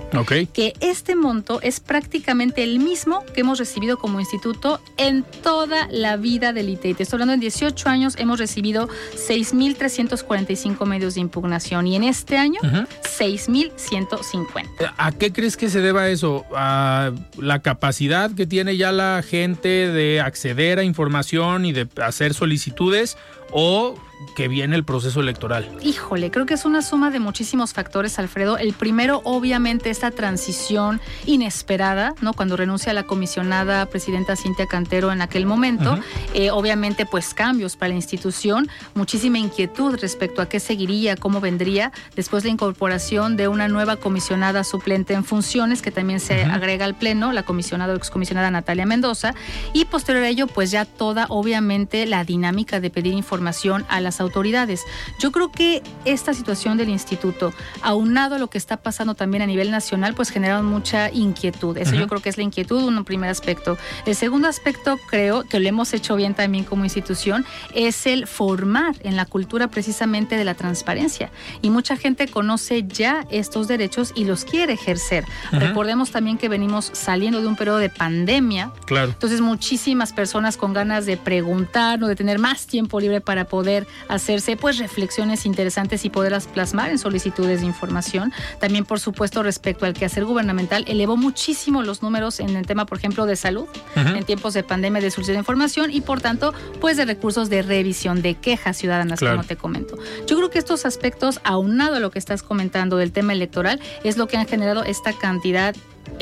[0.47, 6.17] Que este monto es prácticamente el mismo que hemos recibido como instituto en toda la
[6.17, 6.93] vida del ITEI.
[6.93, 12.37] Te estoy hablando en 18 años hemos recibido 6.345 medios de impugnación y en este
[12.37, 14.93] año 6.150.
[14.97, 16.45] ¿A qué crees que se deba eso?
[16.55, 22.33] ¿A la capacidad que tiene ya la gente de acceder a información y de hacer
[22.33, 23.17] solicitudes?
[23.51, 23.95] ¿O
[24.36, 25.77] que viene el proceso electoral?
[25.83, 28.57] Híjole, creo que es una suma de muchísimos factores, Alfredo.
[28.57, 32.33] El primero, obviamente, esta transición inesperada, ¿no?
[32.33, 36.03] Cuando renuncia la comisionada presidenta Cintia Cantero en aquel momento, uh -huh.
[36.33, 41.91] eh, obviamente, pues cambios para la institución, muchísima inquietud respecto a qué seguiría, cómo vendría,
[42.15, 46.55] después la incorporación de una nueva comisionada suplente en funciones, que también se uh -huh.
[46.55, 49.36] agrega al Pleno, la comisionada o excomisionada Natalia Mendoza,
[49.73, 54.02] y posterior a ello, pues ya toda, obviamente, la dinámica de pedir información información a
[54.02, 54.84] las autoridades.
[55.19, 59.45] Yo creo que esta situación del instituto, aunado a lo que está pasando también a
[59.45, 61.78] nivel nacional, pues generaron mucha inquietud.
[61.78, 63.78] Eso yo creo que es la inquietud, un primer aspecto.
[64.06, 67.45] El segundo aspecto, creo que lo hemos hecho bien también como institución,
[67.76, 71.30] es el formar en la cultura precisamente de la transparencia.
[71.62, 75.26] Y mucha gente conoce ya estos derechos y los quiere ejercer.
[75.52, 78.71] Recordemos también que venimos saliendo de un periodo de pandemia.
[78.88, 79.12] Claro.
[79.12, 83.85] Entonces, muchísimas personas con ganas de preguntar o de tener más tiempo libre para poder
[84.07, 88.31] hacerse pues reflexiones interesantes y poderlas plasmar en solicitudes de información.
[88.61, 92.99] También, por supuesto, respecto al quehacer gubernamental, elevó muchísimo los números en el tema, por
[92.99, 96.95] ejemplo, de salud, en tiempos de pandemia, de solicitud de información y, por tanto, pues
[96.95, 99.97] de recursos de revisión de quejas ciudadanas, como te comento.
[100.25, 104.15] Yo creo que estos aspectos, aunado a lo que estás comentando del tema electoral, es
[104.15, 105.75] lo que han generado esta cantidad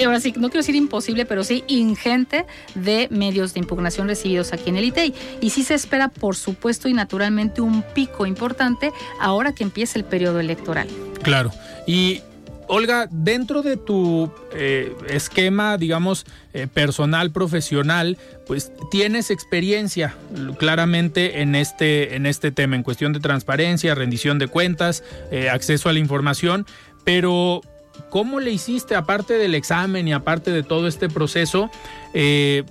[0.04, 2.46] ahora sí, no quiero decir imposible, pero sí ingente
[2.76, 5.14] de medios de impugnación recibidos aquí en el ITEI.
[5.42, 10.06] Y sí se espera, por supuesto y naturalmente, un pico importante ahora que empieza el
[10.06, 10.88] periodo electoral.
[11.22, 11.52] Claro.
[11.88, 12.22] Y
[12.68, 18.18] Olga, dentro de tu eh, esquema, digamos, eh, personal, profesional,
[18.48, 20.16] pues tienes experiencia
[20.58, 25.90] claramente en este, en este tema, en cuestión de transparencia, rendición de cuentas, eh, acceso
[25.90, 26.66] a la información,
[27.04, 27.62] pero
[28.10, 31.70] ¿cómo le hiciste aparte del examen y aparte de todo este proceso?
[32.14, 32.64] Eh,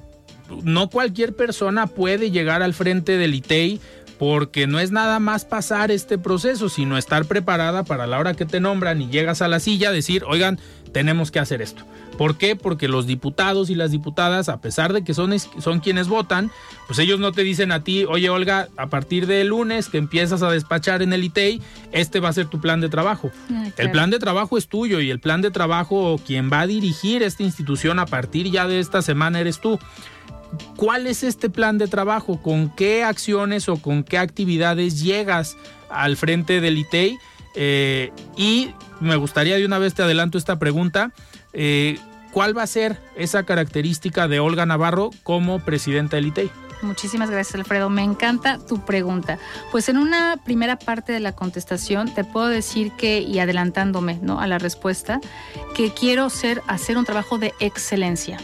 [0.63, 3.81] no cualquier persona puede llegar al frente del ITEI
[4.19, 8.47] porque no es nada más pasar este proceso, sino estar preparada para la hora que
[8.47, 10.59] te nombran y llegas a la silla decir, oigan,
[10.95, 11.85] tenemos que hacer esto.
[12.17, 12.55] ¿Por qué?
[12.55, 16.53] Porque los diputados y las diputadas, a pesar de que son, son quienes votan,
[16.87, 20.43] pues ellos no te dicen a ti, oye Olga, a partir del lunes que empiezas
[20.43, 23.33] a despachar en el ITEI, este va a ser tu plan de trabajo.
[23.53, 26.67] Ah, el plan de trabajo es tuyo y el plan de trabajo, quien va a
[26.69, 29.81] dirigir esta institución a partir ya de esta semana eres tú.
[30.77, 32.41] ¿Cuál es este plan de trabajo?
[32.41, 35.57] ¿Con qué acciones o con qué actividades llegas
[35.91, 37.19] al frente del ITEI?
[37.55, 41.12] Eh, y me gustaría de una vez te adelanto esta pregunta.
[41.53, 41.99] Eh,
[42.33, 46.51] ¿Cuál va a ser esa característica de Olga Navarro como presidenta del ITEI?
[46.83, 47.88] Muchísimas gracias, Alfredo.
[47.90, 49.38] Me encanta tu pregunta.
[49.71, 54.40] Pues en una primera parte de la contestación te puedo decir que, y adelantándome ¿no?
[54.40, 55.21] a la respuesta,
[55.75, 58.38] que quiero ser, hacer un trabajo de excelencia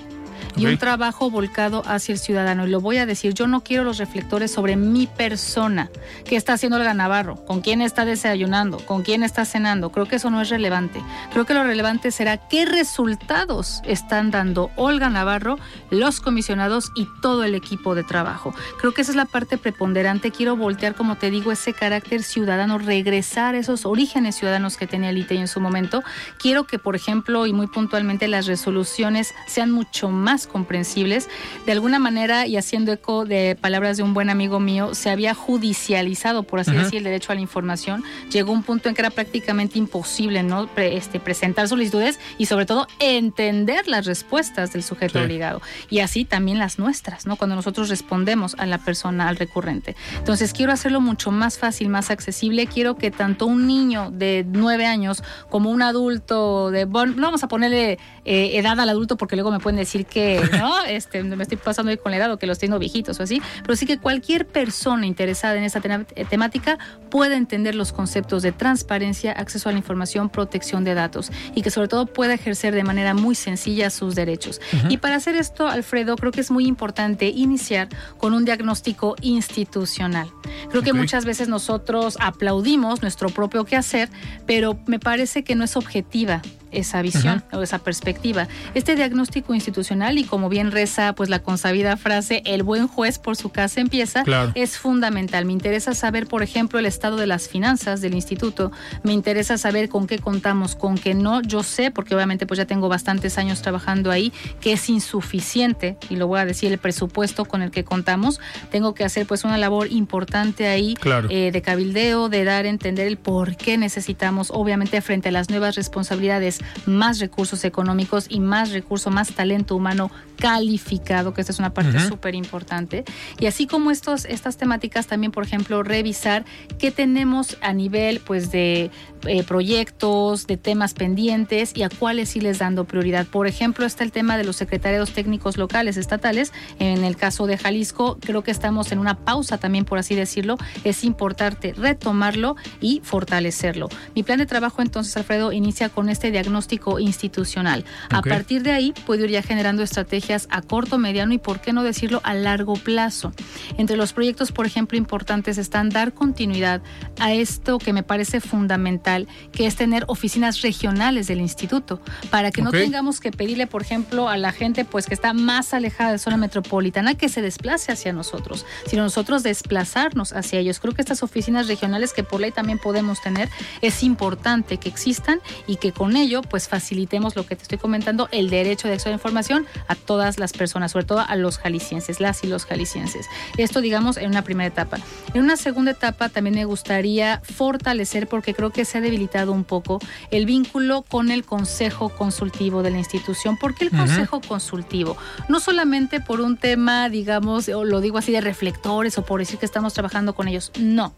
[0.57, 2.67] y un trabajo volcado hacia el ciudadano.
[2.67, 5.91] Y lo voy a decir, yo no quiero los reflectores sobre mi persona.
[6.25, 7.37] ¿Qué está haciendo Olga Navarro?
[7.45, 8.79] ¿Con quién está desayunando?
[8.79, 9.91] ¿Con quién está cenando?
[9.91, 11.03] Creo que eso no es relevante.
[11.33, 15.59] Creo que lo relevante será qué resultados están dando Olga Navarro,
[15.91, 18.55] los comisionados y todo el equipo de trabajo.
[18.79, 20.31] Creo que esa es la parte preponderante.
[20.31, 25.19] Quiero voltear, como te digo, ese carácter ciudadano, regresar esos orígenes ciudadanos que tenía el
[25.19, 26.03] ITEI en su momento.
[26.39, 31.29] Quiero que, por ejemplo, y muy puntualmente, las resoluciones sean mucho más comprensibles.
[31.67, 35.35] De alguna manera, y haciendo eco de palabras de un buen amigo mío, se había
[35.35, 38.03] judicializado, por así decir, el derecho a la información.
[38.31, 40.69] Llegó un punto en que era prácticamente imposible ¿no?
[40.77, 45.61] este, presentar solicitudes y sobre todo entender las respuestas del sujeto obligado.
[45.89, 47.37] Y así también las nuestras, ¿no?
[47.37, 49.97] cuando nosotros respondemos a la persona, al recurrente.
[50.19, 52.67] Entonces, quiero hacerlo mucho más fácil, más accesible.
[52.67, 57.49] Quiero que tanto un niño de nueve años como un adulto de, no vamos a
[57.49, 60.85] ponerle eh, edad al adulto porque luego me pueden decir que ¿no?
[60.85, 63.77] Este, me estoy pasando con la edad o que los tengo viejitos o así, pero
[63.77, 66.79] sí que cualquier persona interesada en esta eh, temática
[67.11, 71.71] puede entender los conceptos de transparencia, acceso a la información, protección de datos y que
[71.71, 74.61] sobre todo pueda ejercer de manera muy sencilla sus derechos.
[74.89, 77.89] Y para hacer esto, Alfredo, creo que es muy importante iniciar
[78.19, 80.31] con un diagnóstico institucional.
[80.71, 84.09] Creo que muchas veces nosotros aplaudimos nuestro propio quehacer,
[84.47, 88.49] pero me parece que no es objetiva esa visión o esa perspectiva.
[88.75, 93.37] Este diagnóstico institucional y como bien reza pues la consabida frase el buen juez por
[93.37, 94.23] su casa empieza
[94.55, 95.45] es fundamental.
[95.45, 98.73] Me interesa saber, por ejemplo, el estado de las finanzas del instituto.
[99.03, 101.43] Me interesa saber con qué contamos, con qué no.
[101.43, 106.17] Yo sé, porque obviamente pues ya tengo bastantes años trabajando ahí, que es insuficiente y
[106.17, 108.41] lo voy a decir el presupuesto con el que contamos.
[108.71, 110.95] Tengo que hacer pues una labor importante ahí
[111.29, 115.51] eh, de cabildeo, de dar a entender el por qué necesitamos, obviamente frente a las
[115.51, 121.59] nuevas responsabilidades más recursos económicos y más recurso, más talento humano calificado, que esta es
[121.59, 123.05] una parte súper importante.
[123.39, 126.45] Y así como estos, estas temáticas, también, por ejemplo, revisar
[126.79, 128.91] qué tenemos a nivel pues, de
[129.27, 133.27] eh, proyectos, de temas pendientes y a cuáles sí les dando prioridad.
[133.27, 136.53] Por ejemplo, está el tema de los secretarios técnicos locales estatales.
[136.79, 140.57] En el caso de Jalisco, creo que estamos en una pausa también, por así decirlo.
[140.85, 143.91] Es importante retomarlo y fortalecerlo.
[144.15, 147.85] Mi plan de trabajo, entonces, Alfredo, inicia con este diagnóstico diagnóstico institucional.
[148.11, 151.73] A partir de ahí puedo ir ya generando estrategias a corto, mediano y, por qué
[151.73, 153.33] no decirlo, a largo plazo.
[153.79, 156.83] Entre los proyectos, por ejemplo, importantes están dar continuidad
[157.21, 162.63] a esto que me parece fundamental, que es tener oficinas regionales del instituto, para que
[162.63, 166.19] no tengamos que pedirle, por ejemplo, a la gente pues que está más alejada de
[166.19, 170.81] zona metropolitana que se desplace hacia nosotros, sino nosotros desplazarnos hacia ellos.
[170.81, 173.49] Creo que estas oficinas regionales que por ley también podemos tener,
[173.83, 178.29] es importante que existan y que con ello pues facilitemos lo que te estoy comentando,
[178.33, 181.59] el derecho de acceso a la información a todas las personas, sobre todo a los
[181.59, 183.27] jaliscienses, las y los jaliscienses.
[183.57, 184.99] Esto digamos en una primera etapa.
[185.35, 189.65] En una segunda etapa también me gustaría fortalecer, porque creo que se ha debilitado un
[189.65, 193.57] poco, el vínculo con el Consejo Consultivo de la institución.
[193.57, 195.17] ¿Por qué el Consejo Consultivo?
[195.49, 199.59] No solamente por un tema, digamos, o lo digo así, de reflectores o por decir
[199.59, 201.15] que estamos trabajando con ellos, no,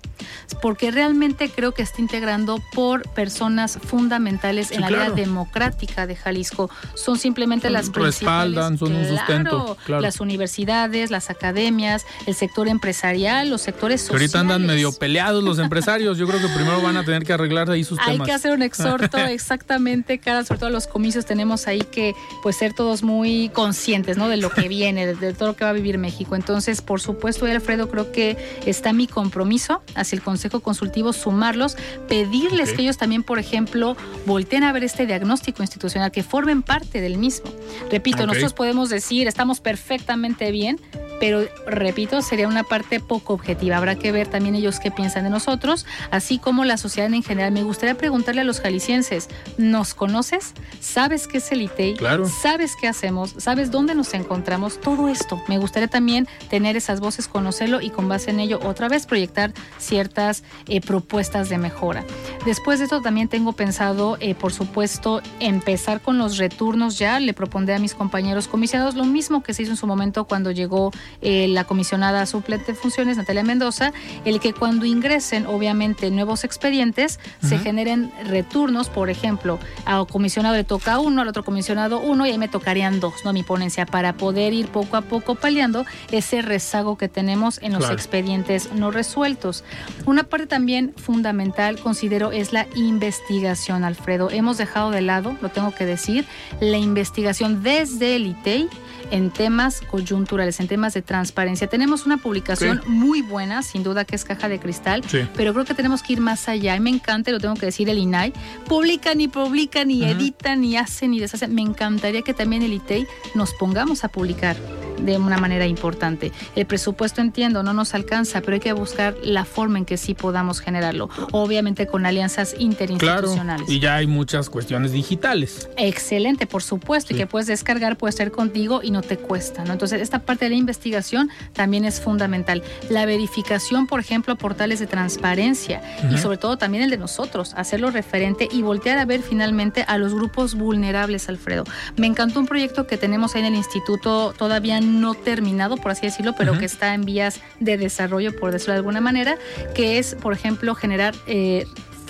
[0.60, 6.70] porque realmente creo que está integrando por personas fundamentales en la vida democrática de Jalisco.
[6.94, 9.76] Son simplemente las respaldan, son un sustento.
[9.86, 14.34] Las universidades, las academias, el sector empresarial, los sectores sociales.
[14.34, 16.18] ahorita andan medio peleados los empresarios.
[16.18, 18.10] Yo creo que primero van a tener que arreglar ahí sus temas.
[18.10, 22.56] Hay que hacer un exhorto exactamente, cara, sobre todo los comicios tenemos ahí que pues
[22.56, 24.28] ser todos muy conscientes, ¿no?
[24.28, 26.36] De lo que viene, de, todo lo que va a vivir México.
[26.36, 31.76] Entonces, por supuesto, Alfredo, creo que está mi compromiso hacia el Consejo Consultivo, sumarlos,
[32.08, 33.96] pedirles que ellos también, por ejemplo,
[34.26, 37.50] volteen a ver este diagnóstico institucional, que formen parte del mismo.
[37.90, 40.80] Repito, nosotros podemos decir, estamos perfectamente bien,
[41.22, 43.76] pero repito, sería una parte poco objetiva.
[43.76, 47.52] Habrá que ver también ellos qué piensan de nosotros, así como la sociedad en general.
[47.52, 50.52] Me gustaría preguntarle a los jaliscienses, ¿nos conoces?
[50.80, 51.94] ¿Sabes qué es el ITEI?
[51.94, 52.26] Claro.
[52.28, 53.36] ¿Sabes qué hacemos?
[53.38, 54.80] ¿Sabes dónde nos encontramos?
[54.80, 55.40] Todo esto.
[55.46, 59.52] Me gustaría también tener esas voces, conocerlo y con base en ello otra vez proyectar
[59.78, 62.04] ciertas eh, propuestas de mejora.
[62.44, 67.20] Después de esto también tengo pensado, eh, por supuesto, empezar con los retornos ya.
[67.20, 70.50] Le propondré a mis compañeros comisionados lo mismo que se hizo en su momento cuando
[70.50, 73.92] llegó eh, la comisionada suplente de funciones, Natalia Mendoza,
[74.24, 80.64] el que cuando ingresen, obviamente, nuevos expedientes, se generen retornos, por ejemplo, a comisionado le
[80.64, 83.32] toca uno, al otro comisionado uno, y ahí me tocarían dos, ¿no?
[83.32, 87.90] Mi ponencia, para poder ir poco a poco paliando ese rezago que tenemos en los
[87.90, 89.64] expedientes no resueltos.
[90.06, 94.30] Una parte también fundamental, considero, es la investigación, Alfredo.
[94.30, 96.26] Hemos dejado de lado, lo tengo que decir,
[96.60, 98.68] la investigación desde el ITEI
[99.10, 101.66] en temas coyunturales, en temas de transparencia.
[101.66, 105.02] Tenemos una publicación muy buena, sin duda que es Caja de Cristal,
[105.36, 106.76] pero creo que tenemos que ir más allá.
[106.76, 108.32] Y me encanta, lo tengo que decir, el INAI.
[108.66, 111.54] Publican y publican y editan y hacen y deshacen.
[111.54, 114.56] Me encantaría que también el ITEI nos pongamos a publicar
[114.98, 116.32] de una manera importante.
[116.56, 120.14] El presupuesto, entiendo, no nos alcanza, pero hay que buscar la forma en que sí
[120.14, 121.08] podamos generarlo.
[121.32, 123.66] Obviamente con alianzas interinstitucionales.
[123.66, 125.68] Claro, y ya hay muchas cuestiones digitales.
[125.76, 129.72] Excelente, por supuesto, y que puedes descargar, puedes ser contigo y no te cuesta, ¿no?
[129.72, 132.62] Entonces, esta parte de la investigación también es fundamental.
[132.90, 137.90] La verificación, por ejemplo, portales de transparencia y sobre todo también el de nosotros, hacerlo
[137.90, 141.64] referente y voltear a ver finalmente a los grupos vulnerables, Alfredo.
[141.96, 146.06] Me encantó un proyecto que tenemos ahí en el instituto, todavía no terminado, por así
[146.06, 149.36] decirlo, pero que está en vías de desarrollo, por decirlo de alguna manera,
[149.74, 151.66] que es, por ejemplo, generar eh,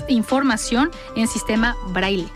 [0.09, 2.29] información en sistema braille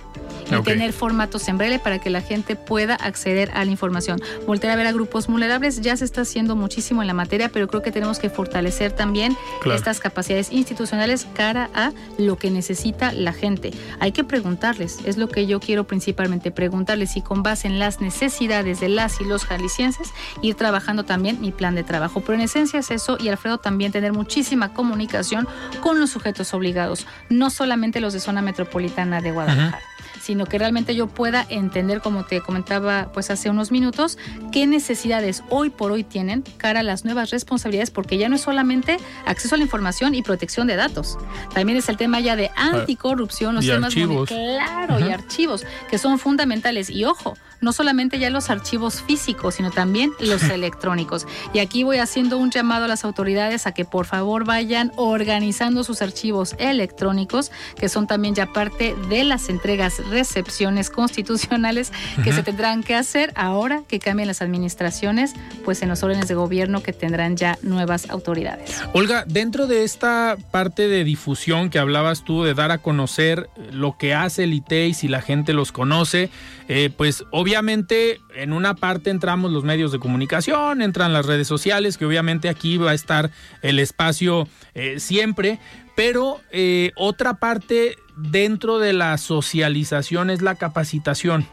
[0.51, 4.21] y tener formatos en braille para que la gente pueda acceder a la información.
[4.47, 7.69] Voltear a ver a grupos vulnerables ya se está haciendo muchísimo en la materia, pero
[7.69, 9.37] creo que tenemos que fortalecer también
[9.75, 13.73] estas capacidades institucionales cara a lo que necesita la gente.
[14.01, 18.01] Hay que preguntarles, es lo que yo quiero principalmente, preguntarles y con base en las
[18.01, 22.21] necesidades de las y los jaliscienses ir trabajando también mi plan de trabajo.
[22.21, 25.49] Pero en esencia es eso y Alfredo también tener muchísima comunicación
[25.81, 29.96] con los sujetos obligados, no solamente los de zona metropolitana de Guadalajara
[30.27, 34.19] sino que realmente yo pueda entender, como te comentaba pues hace unos minutos,
[34.51, 38.41] qué necesidades hoy por hoy tienen cara a las nuevas responsabilidades, porque ya no es
[38.41, 41.17] solamente acceso a la información y protección de datos,
[41.55, 44.29] también es el tema ya de anticorrupción, los temas archivos.
[44.29, 46.91] claro, y archivos, que son fundamentales.
[46.91, 51.27] Y ojo, no solamente ya los archivos físicos, sino también los electrónicos.
[51.53, 55.85] Y aquí voy haciendo un llamado a las autoridades a que por favor vayan organizando
[55.85, 61.93] sus archivos electrónicos, que son también ya parte de las entregas, recepciones constitucionales
[62.23, 65.35] que se tendrán que hacer ahora que cambien las administraciones,
[65.65, 68.83] pues en los órdenes de gobierno que tendrán ya nuevas autoridades.
[68.93, 73.97] Olga, dentro de esta parte de difusión que hablabas tú, de dar a conocer lo
[73.97, 76.31] que hace el ITEI, si la gente los conoce,
[76.69, 81.47] eh, pues obviamente obviamente en una parte entramos los medios de comunicación, entran las redes
[81.47, 83.31] sociales, que obviamente aquí va a estar
[83.63, 85.61] el espacio eh, siempre,
[85.95, 91.47] pero eh, otra parte dentro de la socialización es la capacitación.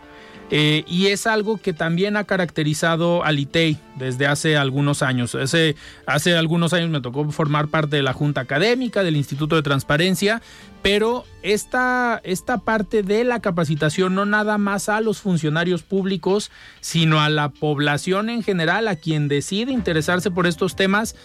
[0.56, 5.34] Eh, y es algo que también ha caracterizado al ITEI desde hace algunos años.
[5.34, 5.76] Hace,
[6.06, 10.44] hace algunos años me tocó formar parte de la Junta Académica, del Instituto de Transparencia,
[10.84, 16.52] pero esta, esta parte de la capacitación no nada más a los funcionarios públicos,
[16.82, 21.16] sino a la población en general, a quien decide interesarse por estos temas,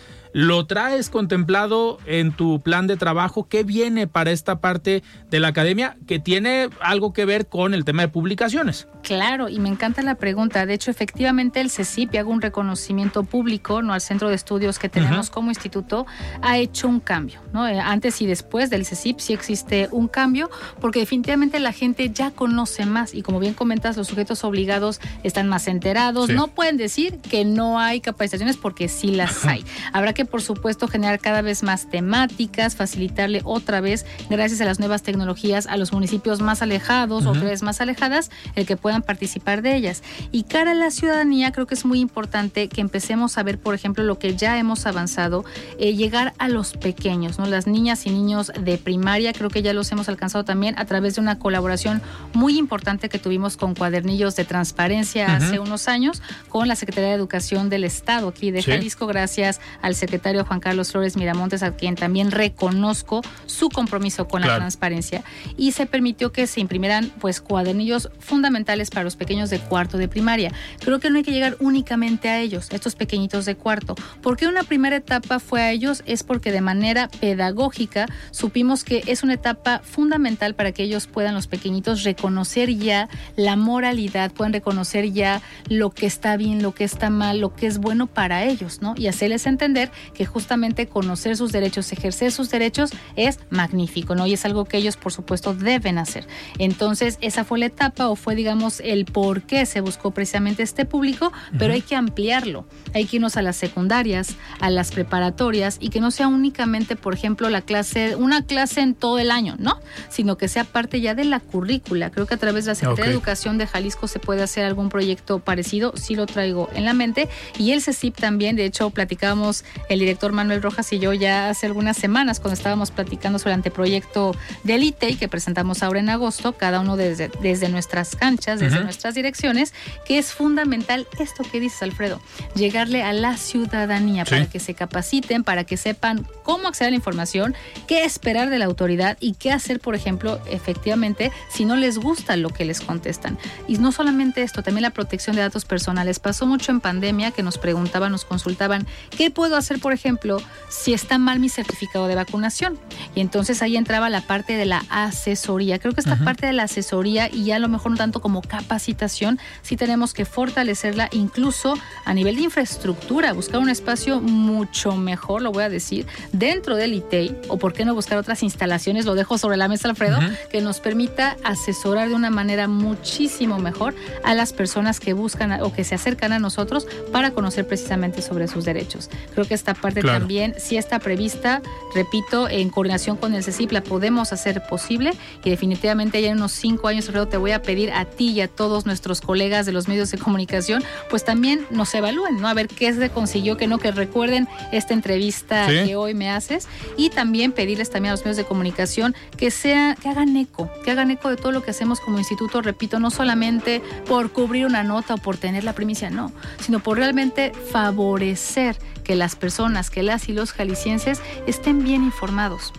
[0.40, 3.48] ¿Lo traes contemplado en tu plan de trabajo?
[3.48, 7.84] ¿Qué viene para esta parte de la academia que tiene algo que ver con el
[7.84, 8.86] tema de publicaciones?
[9.02, 10.64] Claro, y me encanta la pregunta.
[10.64, 13.92] De hecho, efectivamente, el CECIP, y hago un reconocimiento público ¿no?
[13.92, 16.06] al centro de estudios que tenemos como instituto,
[16.40, 17.40] ha hecho un cambio.
[17.52, 17.66] ¿no?
[17.66, 22.30] Eh, antes y después del CECIP sí existe un cambio, porque definitivamente la gente ya
[22.30, 23.12] conoce más.
[23.12, 26.28] Y como bien comentas, los sujetos obligados están más enterados.
[26.28, 29.64] No pueden decir que no hay capacitaciones porque sí las hay.
[29.92, 34.78] Habrá que, por supuesto, generar cada vez más temáticas, facilitarle otra vez, gracias a las
[34.78, 39.62] nuevas tecnologías, a los municipios más alejados o redes más alejadas, el que puedan participar
[39.62, 40.02] de ellas.
[40.32, 43.74] Y cara a la ciudadanía, creo que es muy importante que empecemos a ver, por
[43.74, 45.44] ejemplo, lo que ya hemos avanzado,
[45.78, 47.46] eh, llegar a los pequeños, ¿no?
[47.46, 51.14] Las niñas y niños de primaria, creo que ya los hemos alcanzado también a través
[51.14, 52.02] de una colaboración
[52.34, 57.14] muy importante que tuvimos con cuadernillos de transparencia hace unos años con la Secretaría de
[57.14, 60.07] Educación del Estado aquí de Jalisco, gracias al secretario
[60.46, 65.22] Juan Carlos Flores Miramontes, a quien también reconozco su compromiso con la transparencia.
[65.56, 70.08] Y se permitió que se imprimieran pues cuadernillos fundamentales para los pequeños de cuarto de
[70.08, 70.52] primaria.
[70.80, 73.94] Creo que no hay que llegar únicamente a ellos, estos pequeñitos de cuarto.
[74.22, 76.02] porque una primera etapa fue a ellos?
[76.06, 81.34] Es porque de manera pedagógica supimos que es una etapa fundamental para que ellos puedan,
[81.34, 86.84] los pequeñitos, reconocer ya la moralidad, puedan reconocer ya lo que está bien, lo que
[86.84, 88.94] está mal, lo que es bueno para ellos, ¿no?
[88.96, 94.26] Y hacerles entender que justamente conocer sus derechos, ejercer sus derechos es magnífico, ¿no?
[94.26, 96.26] Y es algo que ellos, por supuesto, deben hacer.
[96.58, 100.84] Entonces, esa fue la etapa o fue, digamos, el por qué se buscó precisamente este
[100.84, 102.66] público, pero hay que ampliarlo.
[102.94, 107.14] Hay que irnos a las secundarias, a las preparatorias y que no sea únicamente, por
[107.14, 109.78] ejemplo, la clase, una clase en todo el año, ¿no?
[110.08, 112.10] Sino que sea parte ya de la currícula.
[112.10, 114.88] Creo que a través de la Secretaría de Educación de Jalisco se puede hacer algún
[114.88, 117.28] proyecto parecido, sí lo traigo en la mente.
[117.58, 121.66] Y el CECIP también, de hecho, platicábamos el director Manuel Rojas y yo ya hace
[121.66, 124.34] algunas semanas cuando estábamos platicando sobre el anteproyecto
[124.64, 129.14] del ITEI que presentamos ahora en agosto, cada uno desde, desde nuestras canchas, desde nuestras
[129.14, 129.72] direcciones,
[130.04, 132.20] que es fundamental esto que dices, Alfredo,
[132.54, 136.96] llegarle a la ciudadanía para que se capaciten, para que sepan cómo acceder a la
[136.96, 137.54] información,
[137.86, 142.36] qué esperar de la autoridad y qué hacer, por ejemplo, efectivamente, si no les gusta
[142.36, 143.38] lo que les contestan.
[143.66, 146.18] Y no solamente esto, también la protección de datos personales.
[146.18, 148.86] Pasó mucho en pandemia que nos preguntaban, nos consultaban,
[149.16, 152.78] ¿qué puedo hacer, por ejemplo, si está mal mi certificado de vacunación?
[153.14, 155.78] Y entonces ahí entraba la parte de la asesoría.
[155.78, 158.42] Creo que esta parte de la asesoría y ya a lo mejor no tanto como
[158.42, 161.74] capacitación, sí tenemos que fortalecerla incluso
[162.04, 166.94] a nivel de infraestructura, buscar un espacio mucho mejor, lo voy a decir, dentro del
[166.94, 170.18] ITEI, o por qué no buscar otras instalaciones, lo dejo sobre la mesa, Alfredo,
[170.50, 175.72] que nos permita asesorar de una manera muchísimo mejor a las personas que buscan o
[175.72, 179.10] que se acercan a nosotros para conocer precisamente sobre sus derechos.
[179.34, 181.62] Creo que esta parte también sí está prevista,
[181.94, 185.12] repito, en coordinación con el CECIP la podemos hacer posible
[185.44, 188.40] y definitivamente ya en unos cinco años, Alfredo, te voy a pedir a ti y
[188.40, 192.48] a todos nuestros colegas de los medios de comunicación, pues también nos evalúen, ¿no?
[192.48, 196.68] A ver qué se consiguió, que no, que recuerden esta entrevista que hoy me haces
[196.96, 200.90] y también pedirles también a los medios de comunicación que sea, que hagan eco, que
[200.90, 204.82] hagan eco de todo lo que hacemos como instituto, repito, no solamente por cubrir una
[204.82, 208.76] nota o por tener la primicia, no, sino por realmente favorecer
[209.08, 212.74] que las personas, que las y los jaliscienses estén bien informados,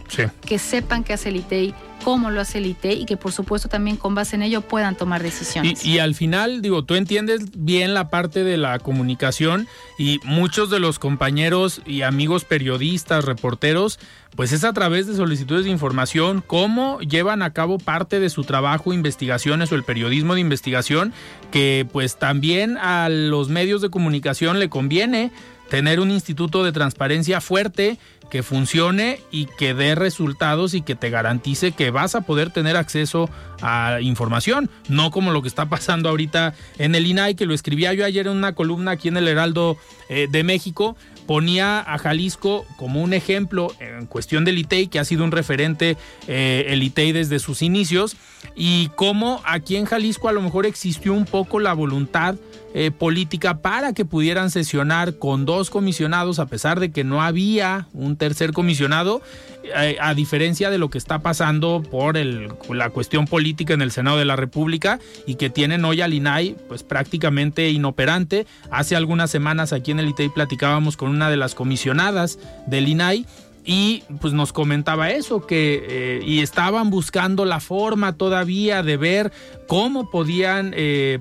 [0.45, 1.73] que sepan qué hace el ITEI,
[2.03, 4.95] cómo lo hace el ITEI y que por supuesto también con base en ello puedan
[4.95, 5.83] tomar decisiones.
[5.83, 9.67] Y, al final, digo, tú entiendes bien la parte de la comunicación
[9.97, 13.99] y muchos de los compañeros y amigos periodistas, reporteros,
[14.35, 18.43] pues es a través de solicitudes de información cómo llevan a cabo parte de su
[18.43, 21.11] trabajo, investigaciones o el periodismo de investigación,
[21.49, 25.31] que pues también a los medios de comunicación le conviene
[25.69, 27.97] tener un instituto de transparencia fuerte
[28.29, 32.77] que funcione y que dé resultados y que te garantice que vas a poder tener
[32.77, 33.29] acceso
[33.61, 37.93] a información, no como lo que está pasando ahorita en el INAI, que lo escribía
[37.93, 39.77] yo ayer en una columna aquí en el Heraldo
[40.09, 40.95] eh, de México,
[41.29, 45.95] ponía a Jalisco como un ejemplo en cuestión del ITEI, que ha sido un referente
[46.27, 48.17] eh, el ITEI desde sus inicios,
[48.55, 52.33] y cómo aquí en Jalisco a lo mejor existió un poco la voluntad
[52.73, 57.87] eh, política para que pudieran sesionar con dos comisionados, a pesar de que no había
[57.93, 59.21] un tercer comisionado,
[59.63, 64.17] eh, a diferencia de lo que está pasando por la cuestión política en el Senado
[64.17, 68.47] de la República y que tienen hoy al INAI pues prácticamente inoperante.
[68.71, 73.25] Hace algunas semanas aquí en el ITEI platicábamos con una de las comisionadas del INAI
[73.65, 79.31] y pues nos comentaba eso, que eh, y estaban buscando la forma todavía de ver
[79.67, 80.73] cómo podían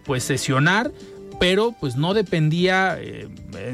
[0.04, 0.92] pues sesionar
[1.38, 3.28] pero pues no dependía eh,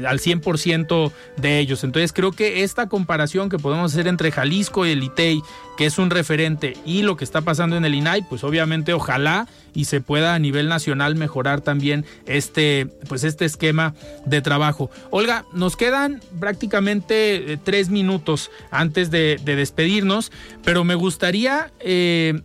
[0.07, 1.83] al 100% de ellos.
[1.83, 5.41] Entonces creo que esta comparación que podemos hacer entre Jalisco y el ITEI,
[5.77, 9.47] que es un referente, y lo que está pasando en el INAI, pues obviamente ojalá
[9.73, 13.93] y se pueda a nivel nacional mejorar también este, pues este esquema
[14.25, 14.89] de trabajo.
[15.09, 20.31] Olga, nos quedan prácticamente eh, tres minutos antes de, despedirnos,
[20.63, 22.41] pero me gustaría eh,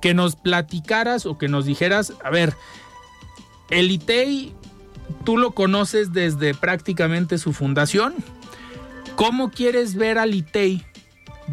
[0.00, 2.54] que nos platicaras o que nos dijeras, a ver,
[3.70, 4.54] el ITEI
[5.24, 8.14] tú lo conoces desde prácticamente su fundación.
[9.16, 10.84] ¿Cómo quieres ver al ITEI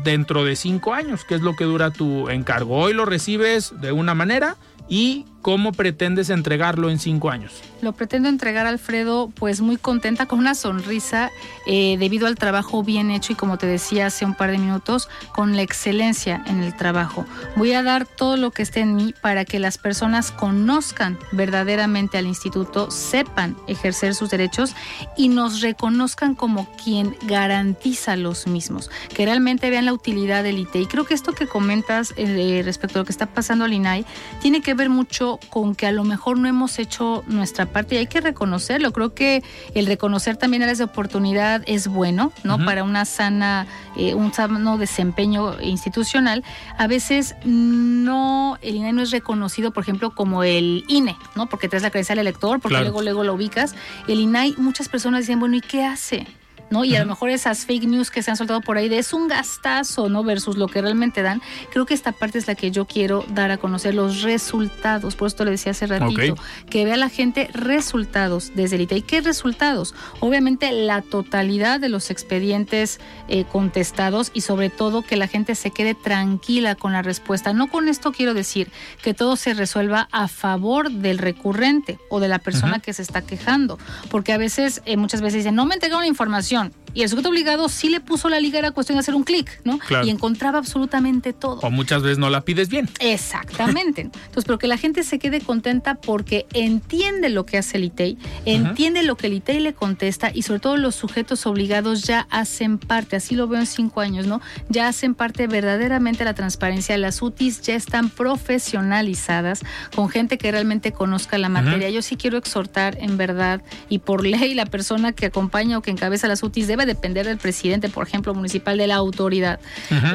[0.03, 1.25] dentro de cinco años?
[1.25, 2.77] ¿Qué es lo que dura tu encargo?
[2.77, 7.63] Hoy lo recibes de una manera y ¿Cómo pretendes entregarlo en cinco años?
[7.81, 11.31] Lo pretendo entregar, Alfredo, pues muy contenta, con una sonrisa,
[11.67, 15.09] eh, debido al trabajo bien hecho y como te decía hace un par de minutos,
[15.33, 17.25] con la excelencia en el trabajo.
[17.55, 22.17] Voy a dar todo lo que esté en mí para que las personas conozcan verdaderamente
[22.17, 24.75] al instituto, sepan ejercer sus derechos
[25.15, 30.81] y nos reconozcan como quien garantiza los mismos, que realmente vean la utilidad del ITE.
[30.81, 34.05] Y creo que esto que comentas eh, respecto a lo que está pasando al INAI
[34.41, 37.97] tiene que ver mucho con que a lo mejor no hemos hecho nuestra parte y
[37.99, 38.91] hay que reconocerlo.
[38.91, 39.43] Creo que
[39.73, 42.63] el reconocer también áreas de oportunidad es bueno, ¿no?
[42.65, 46.43] Para una sana, eh, un sano desempeño institucional.
[46.77, 51.47] A veces no, el INE no es reconocido, por ejemplo, como el INE, ¿no?
[51.47, 53.75] Porque traes la credencial del elector, porque luego, luego lo ubicas.
[54.07, 56.27] El INAI, muchas personas dicen, bueno, ¿y qué hace?
[56.69, 56.83] ¿No?
[56.83, 59.13] Y a lo mejor esas fake news que se han soltado por ahí de es
[59.13, 60.23] un gastazo, ¿no?
[60.23, 61.41] Versus lo que realmente dan.
[61.71, 65.15] Creo que esta parte es la que yo quiero dar a conocer, los resultados.
[65.15, 66.35] Por esto le decía hace ratito,
[66.69, 69.01] que vea la gente resultados desde el ITEI.
[69.01, 69.95] ¿Qué resultados?
[70.19, 75.71] Obviamente la totalidad de los expedientes eh, contestados y sobre todo que la gente se
[75.71, 77.53] quede tranquila con la respuesta.
[77.53, 78.69] No con esto quiero decir
[79.01, 83.21] que todo se resuelva a favor del recurrente o de la persona que se está
[83.21, 83.77] quejando,
[84.09, 86.56] porque a veces, eh, muchas veces dicen, no me entregaron la información
[86.97, 89.61] y el sujeto obligado sí le puso la liga, era cuestión de hacer un clic,
[89.63, 89.79] ¿no?
[90.03, 91.59] Y encontraba absolutamente todo.
[91.61, 92.89] O muchas veces no la pides bien.
[92.99, 94.01] Exactamente.
[94.25, 98.17] Entonces, pero que la gente se quede contenta porque entiende lo que hace el ITEI,
[98.45, 102.79] entiende lo que el ITEI le contesta y sobre todo los sujetos obligados ya hacen
[102.79, 104.41] parte, así lo veo en cinco años, ¿no?
[104.69, 106.97] Ya hacen parte verdaderamente de la transparencia.
[106.97, 109.61] Las UTIs ya están profesionalizadas
[109.95, 111.91] con gente que realmente conozca la materia.
[111.91, 115.91] Yo sí quiero exhortar en verdad y por ley la persona que acompaña o que
[115.91, 119.59] encabeza las debe depender del presidente, por ejemplo, municipal de la autoridad,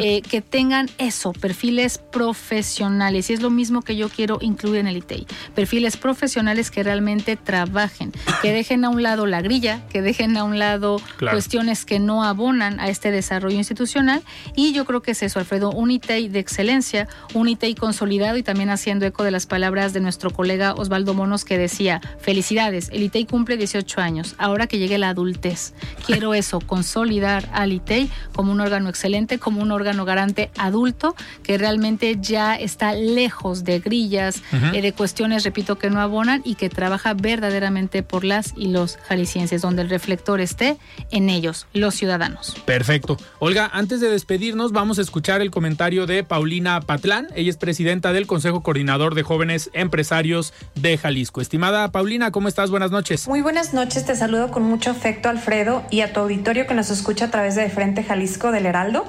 [0.01, 3.30] eh, que tengan eso, perfiles profesionales.
[3.30, 5.26] Y es lo mismo que yo quiero incluir en el ITEI.
[5.55, 8.12] Perfiles profesionales que realmente trabajen,
[8.43, 12.24] que dejen a un lado la grilla, que dejen a un lado cuestiones que no
[12.24, 14.22] abonan a este desarrollo institucional.
[14.57, 18.43] Y yo creo que es eso, Alfredo, un ITEI de excelencia, un ITEI consolidado y
[18.43, 23.03] también haciendo eco de las palabras de nuestro colega Osvaldo Monos que decía, felicidades, el
[23.03, 25.74] ITEI cumple 18 años, ahora que llegue la adultez.
[26.07, 31.59] Quiero eso, consolidar al ITEI como un órgano excelente, como un órgano garante adulto que
[31.59, 34.43] realmente ya está lejos de grillas,
[34.73, 38.97] eh, de cuestiones, repito, que no abonan y que trabaja verdaderamente por las y los
[39.09, 40.77] jaliscienses, donde el reflector esté
[41.11, 42.55] en ellos, los ciudadanos.
[42.64, 43.16] Perfecto.
[43.39, 47.29] Olga, antes de despedirnos, vamos a escuchar el comentario de Paulina Patlán.
[47.35, 51.41] Ella es presidenta del Consejo Coordinador de Jóvenes Empresarios de Jalisco.
[51.41, 52.70] Estimada Paulina, ¿cómo estás?
[52.70, 53.27] Buenas noches.
[53.29, 57.27] Muy buenas noches, te saludo con mucho afecto, Alfredo, y a auditorio que nos escucha
[57.27, 59.05] a través de Frente Jalisco del Heraldo.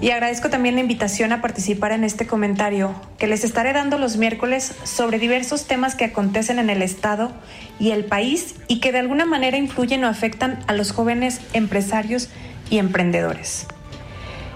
[0.00, 4.16] Y agradezco también la invitación a participar en este comentario que les estaré dando los
[4.16, 7.32] miércoles sobre diversos temas que acontecen en el Estado
[7.78, 12.30] y el país y que de alguna manera influyen o afectan a los jóvenes empresarios
[12.70, 13.66] y emprendedores.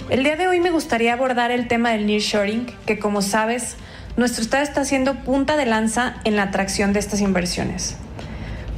[0.09, 3.77] El día de hoy me gustaría abordar el tema del nearshoring, que como sabes,
[4.17, 7.97] nuestro Estado está haciendo punta de lanza en la atracción de estas inversiones.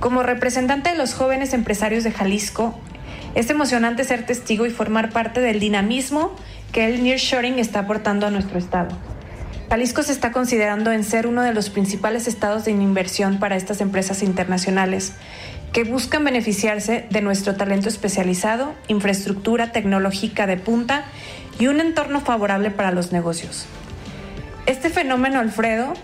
[0.00, 2.78] Como representante de los jóvenes empresarios de Jalisco,
[3.34, 6.34] es emocionante ser testigo y formar parte del dinamismo
[6.72, 8.96] que el nearshoring está aportando a nuestro estado.
[9.70, 13.80] Jalisco se está considerando en ser uno de los principales estados de inversión para estas
[13.80, 15.14] empresas internacionales,
[15.72, 21.04] que buscan beneficiarse de nuestro talento especializado, infraestructura tecnológica de punta
[21.58, 23.66] y un entorno favorable para los negocios.
[24.66, 25.94] Este fenómeno, Alfredo,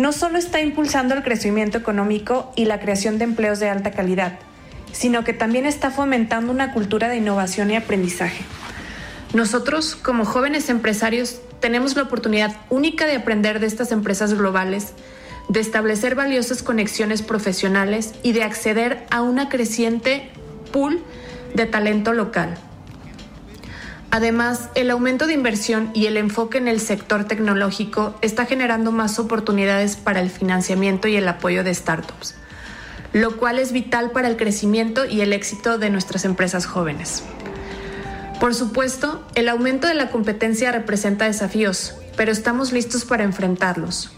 [0.00, 4.38] no solo está impulsando el crecimiento económico y la creación de empleos de alta calidad,
[4.92, 8.42] sino que también está fomentando una cultura de innovación y aprendizaje.
[9.34, 14.94] Nosotros, como jóvenes empresarios, tenemos la oportunidad única de aprender de estas empresas globales,
[15.50, 20.30] de establecer valiosas conexiones profesionales y de acceder a una creciente
[20.72, 21.02] pool
[21.54, 22.56] de talento local.
[24.12, 29.20] Además, el aumento de inversión y el enfoque en el sector tecnológico está generando más
[29.20, 32.34] oportunidades para el financiamiento y el apoyo de startups,
[33.12, 37.22] lo cual es vital para el crecimiento y el éxito de nuestras empresas jóvenes.
[38.40, 44.10] Por supuesto, el aumento de la competencia representa desafíos, pero estamos listos para enfrentarlos.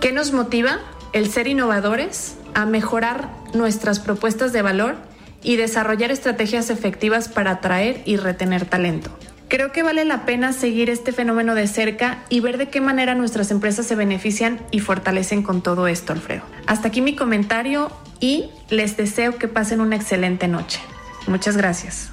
[0.00, 0.78] ¿Qué nos motiva?
[1.12, 4.96] El ser innovadores, a mejorar nuestras propuestas de valor
[5.42, 9.10] y desarrollar estrategias efectivas para atraer y retener talento.
[9.48, 13.14] Creo que vale la pena seguir este fenómeno de cerca y ver de qué manera
[13.14, 16.42] nuestras empresas se benefician y fortalecen con todo esto, Alfredo.
[16.66, 20.80] Hasta aquí mi comentario y les deseo que pasen una excelente noche.
[21.26, 22.10] Muchas gracias.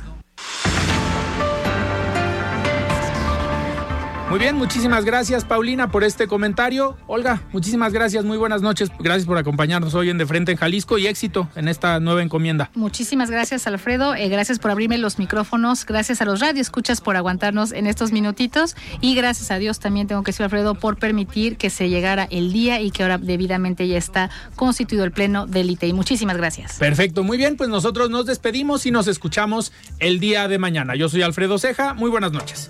[4.36, 6.98] Muy bien, muchísimas gracias Paulina por este comentario.
[7.08, 8.92] Olga, muchísimas gracias, muy buenas noches.
[9.00, 12.70] Gracias por acompañarnos hoy en De Frente en Jalisco y éxito en esta nueva encomienda.
[12.76, 17.72] Muchísimas gracias Alfredo, eh, gracias por abrirme los micrófonos, gracias a los radioescuchas por aguantarnos
[17.72, 21.70] en estos minutitos y gracias a Dios también tengo que decir Alfredo por permitir que
[21.70, 25.94] se llegara el día y que ahora debidamente ya está constituido el pleno del ITEI.
[25.94, 26.74] Muchísimas gracias.
[26.74, 30.94] Perfecto, muy bien, pues nosotros nos despedimos y nos escuchamos el día de mañana.
[30.98, 32.70] Yo soy Alfredo Ceja, muy buenas noches.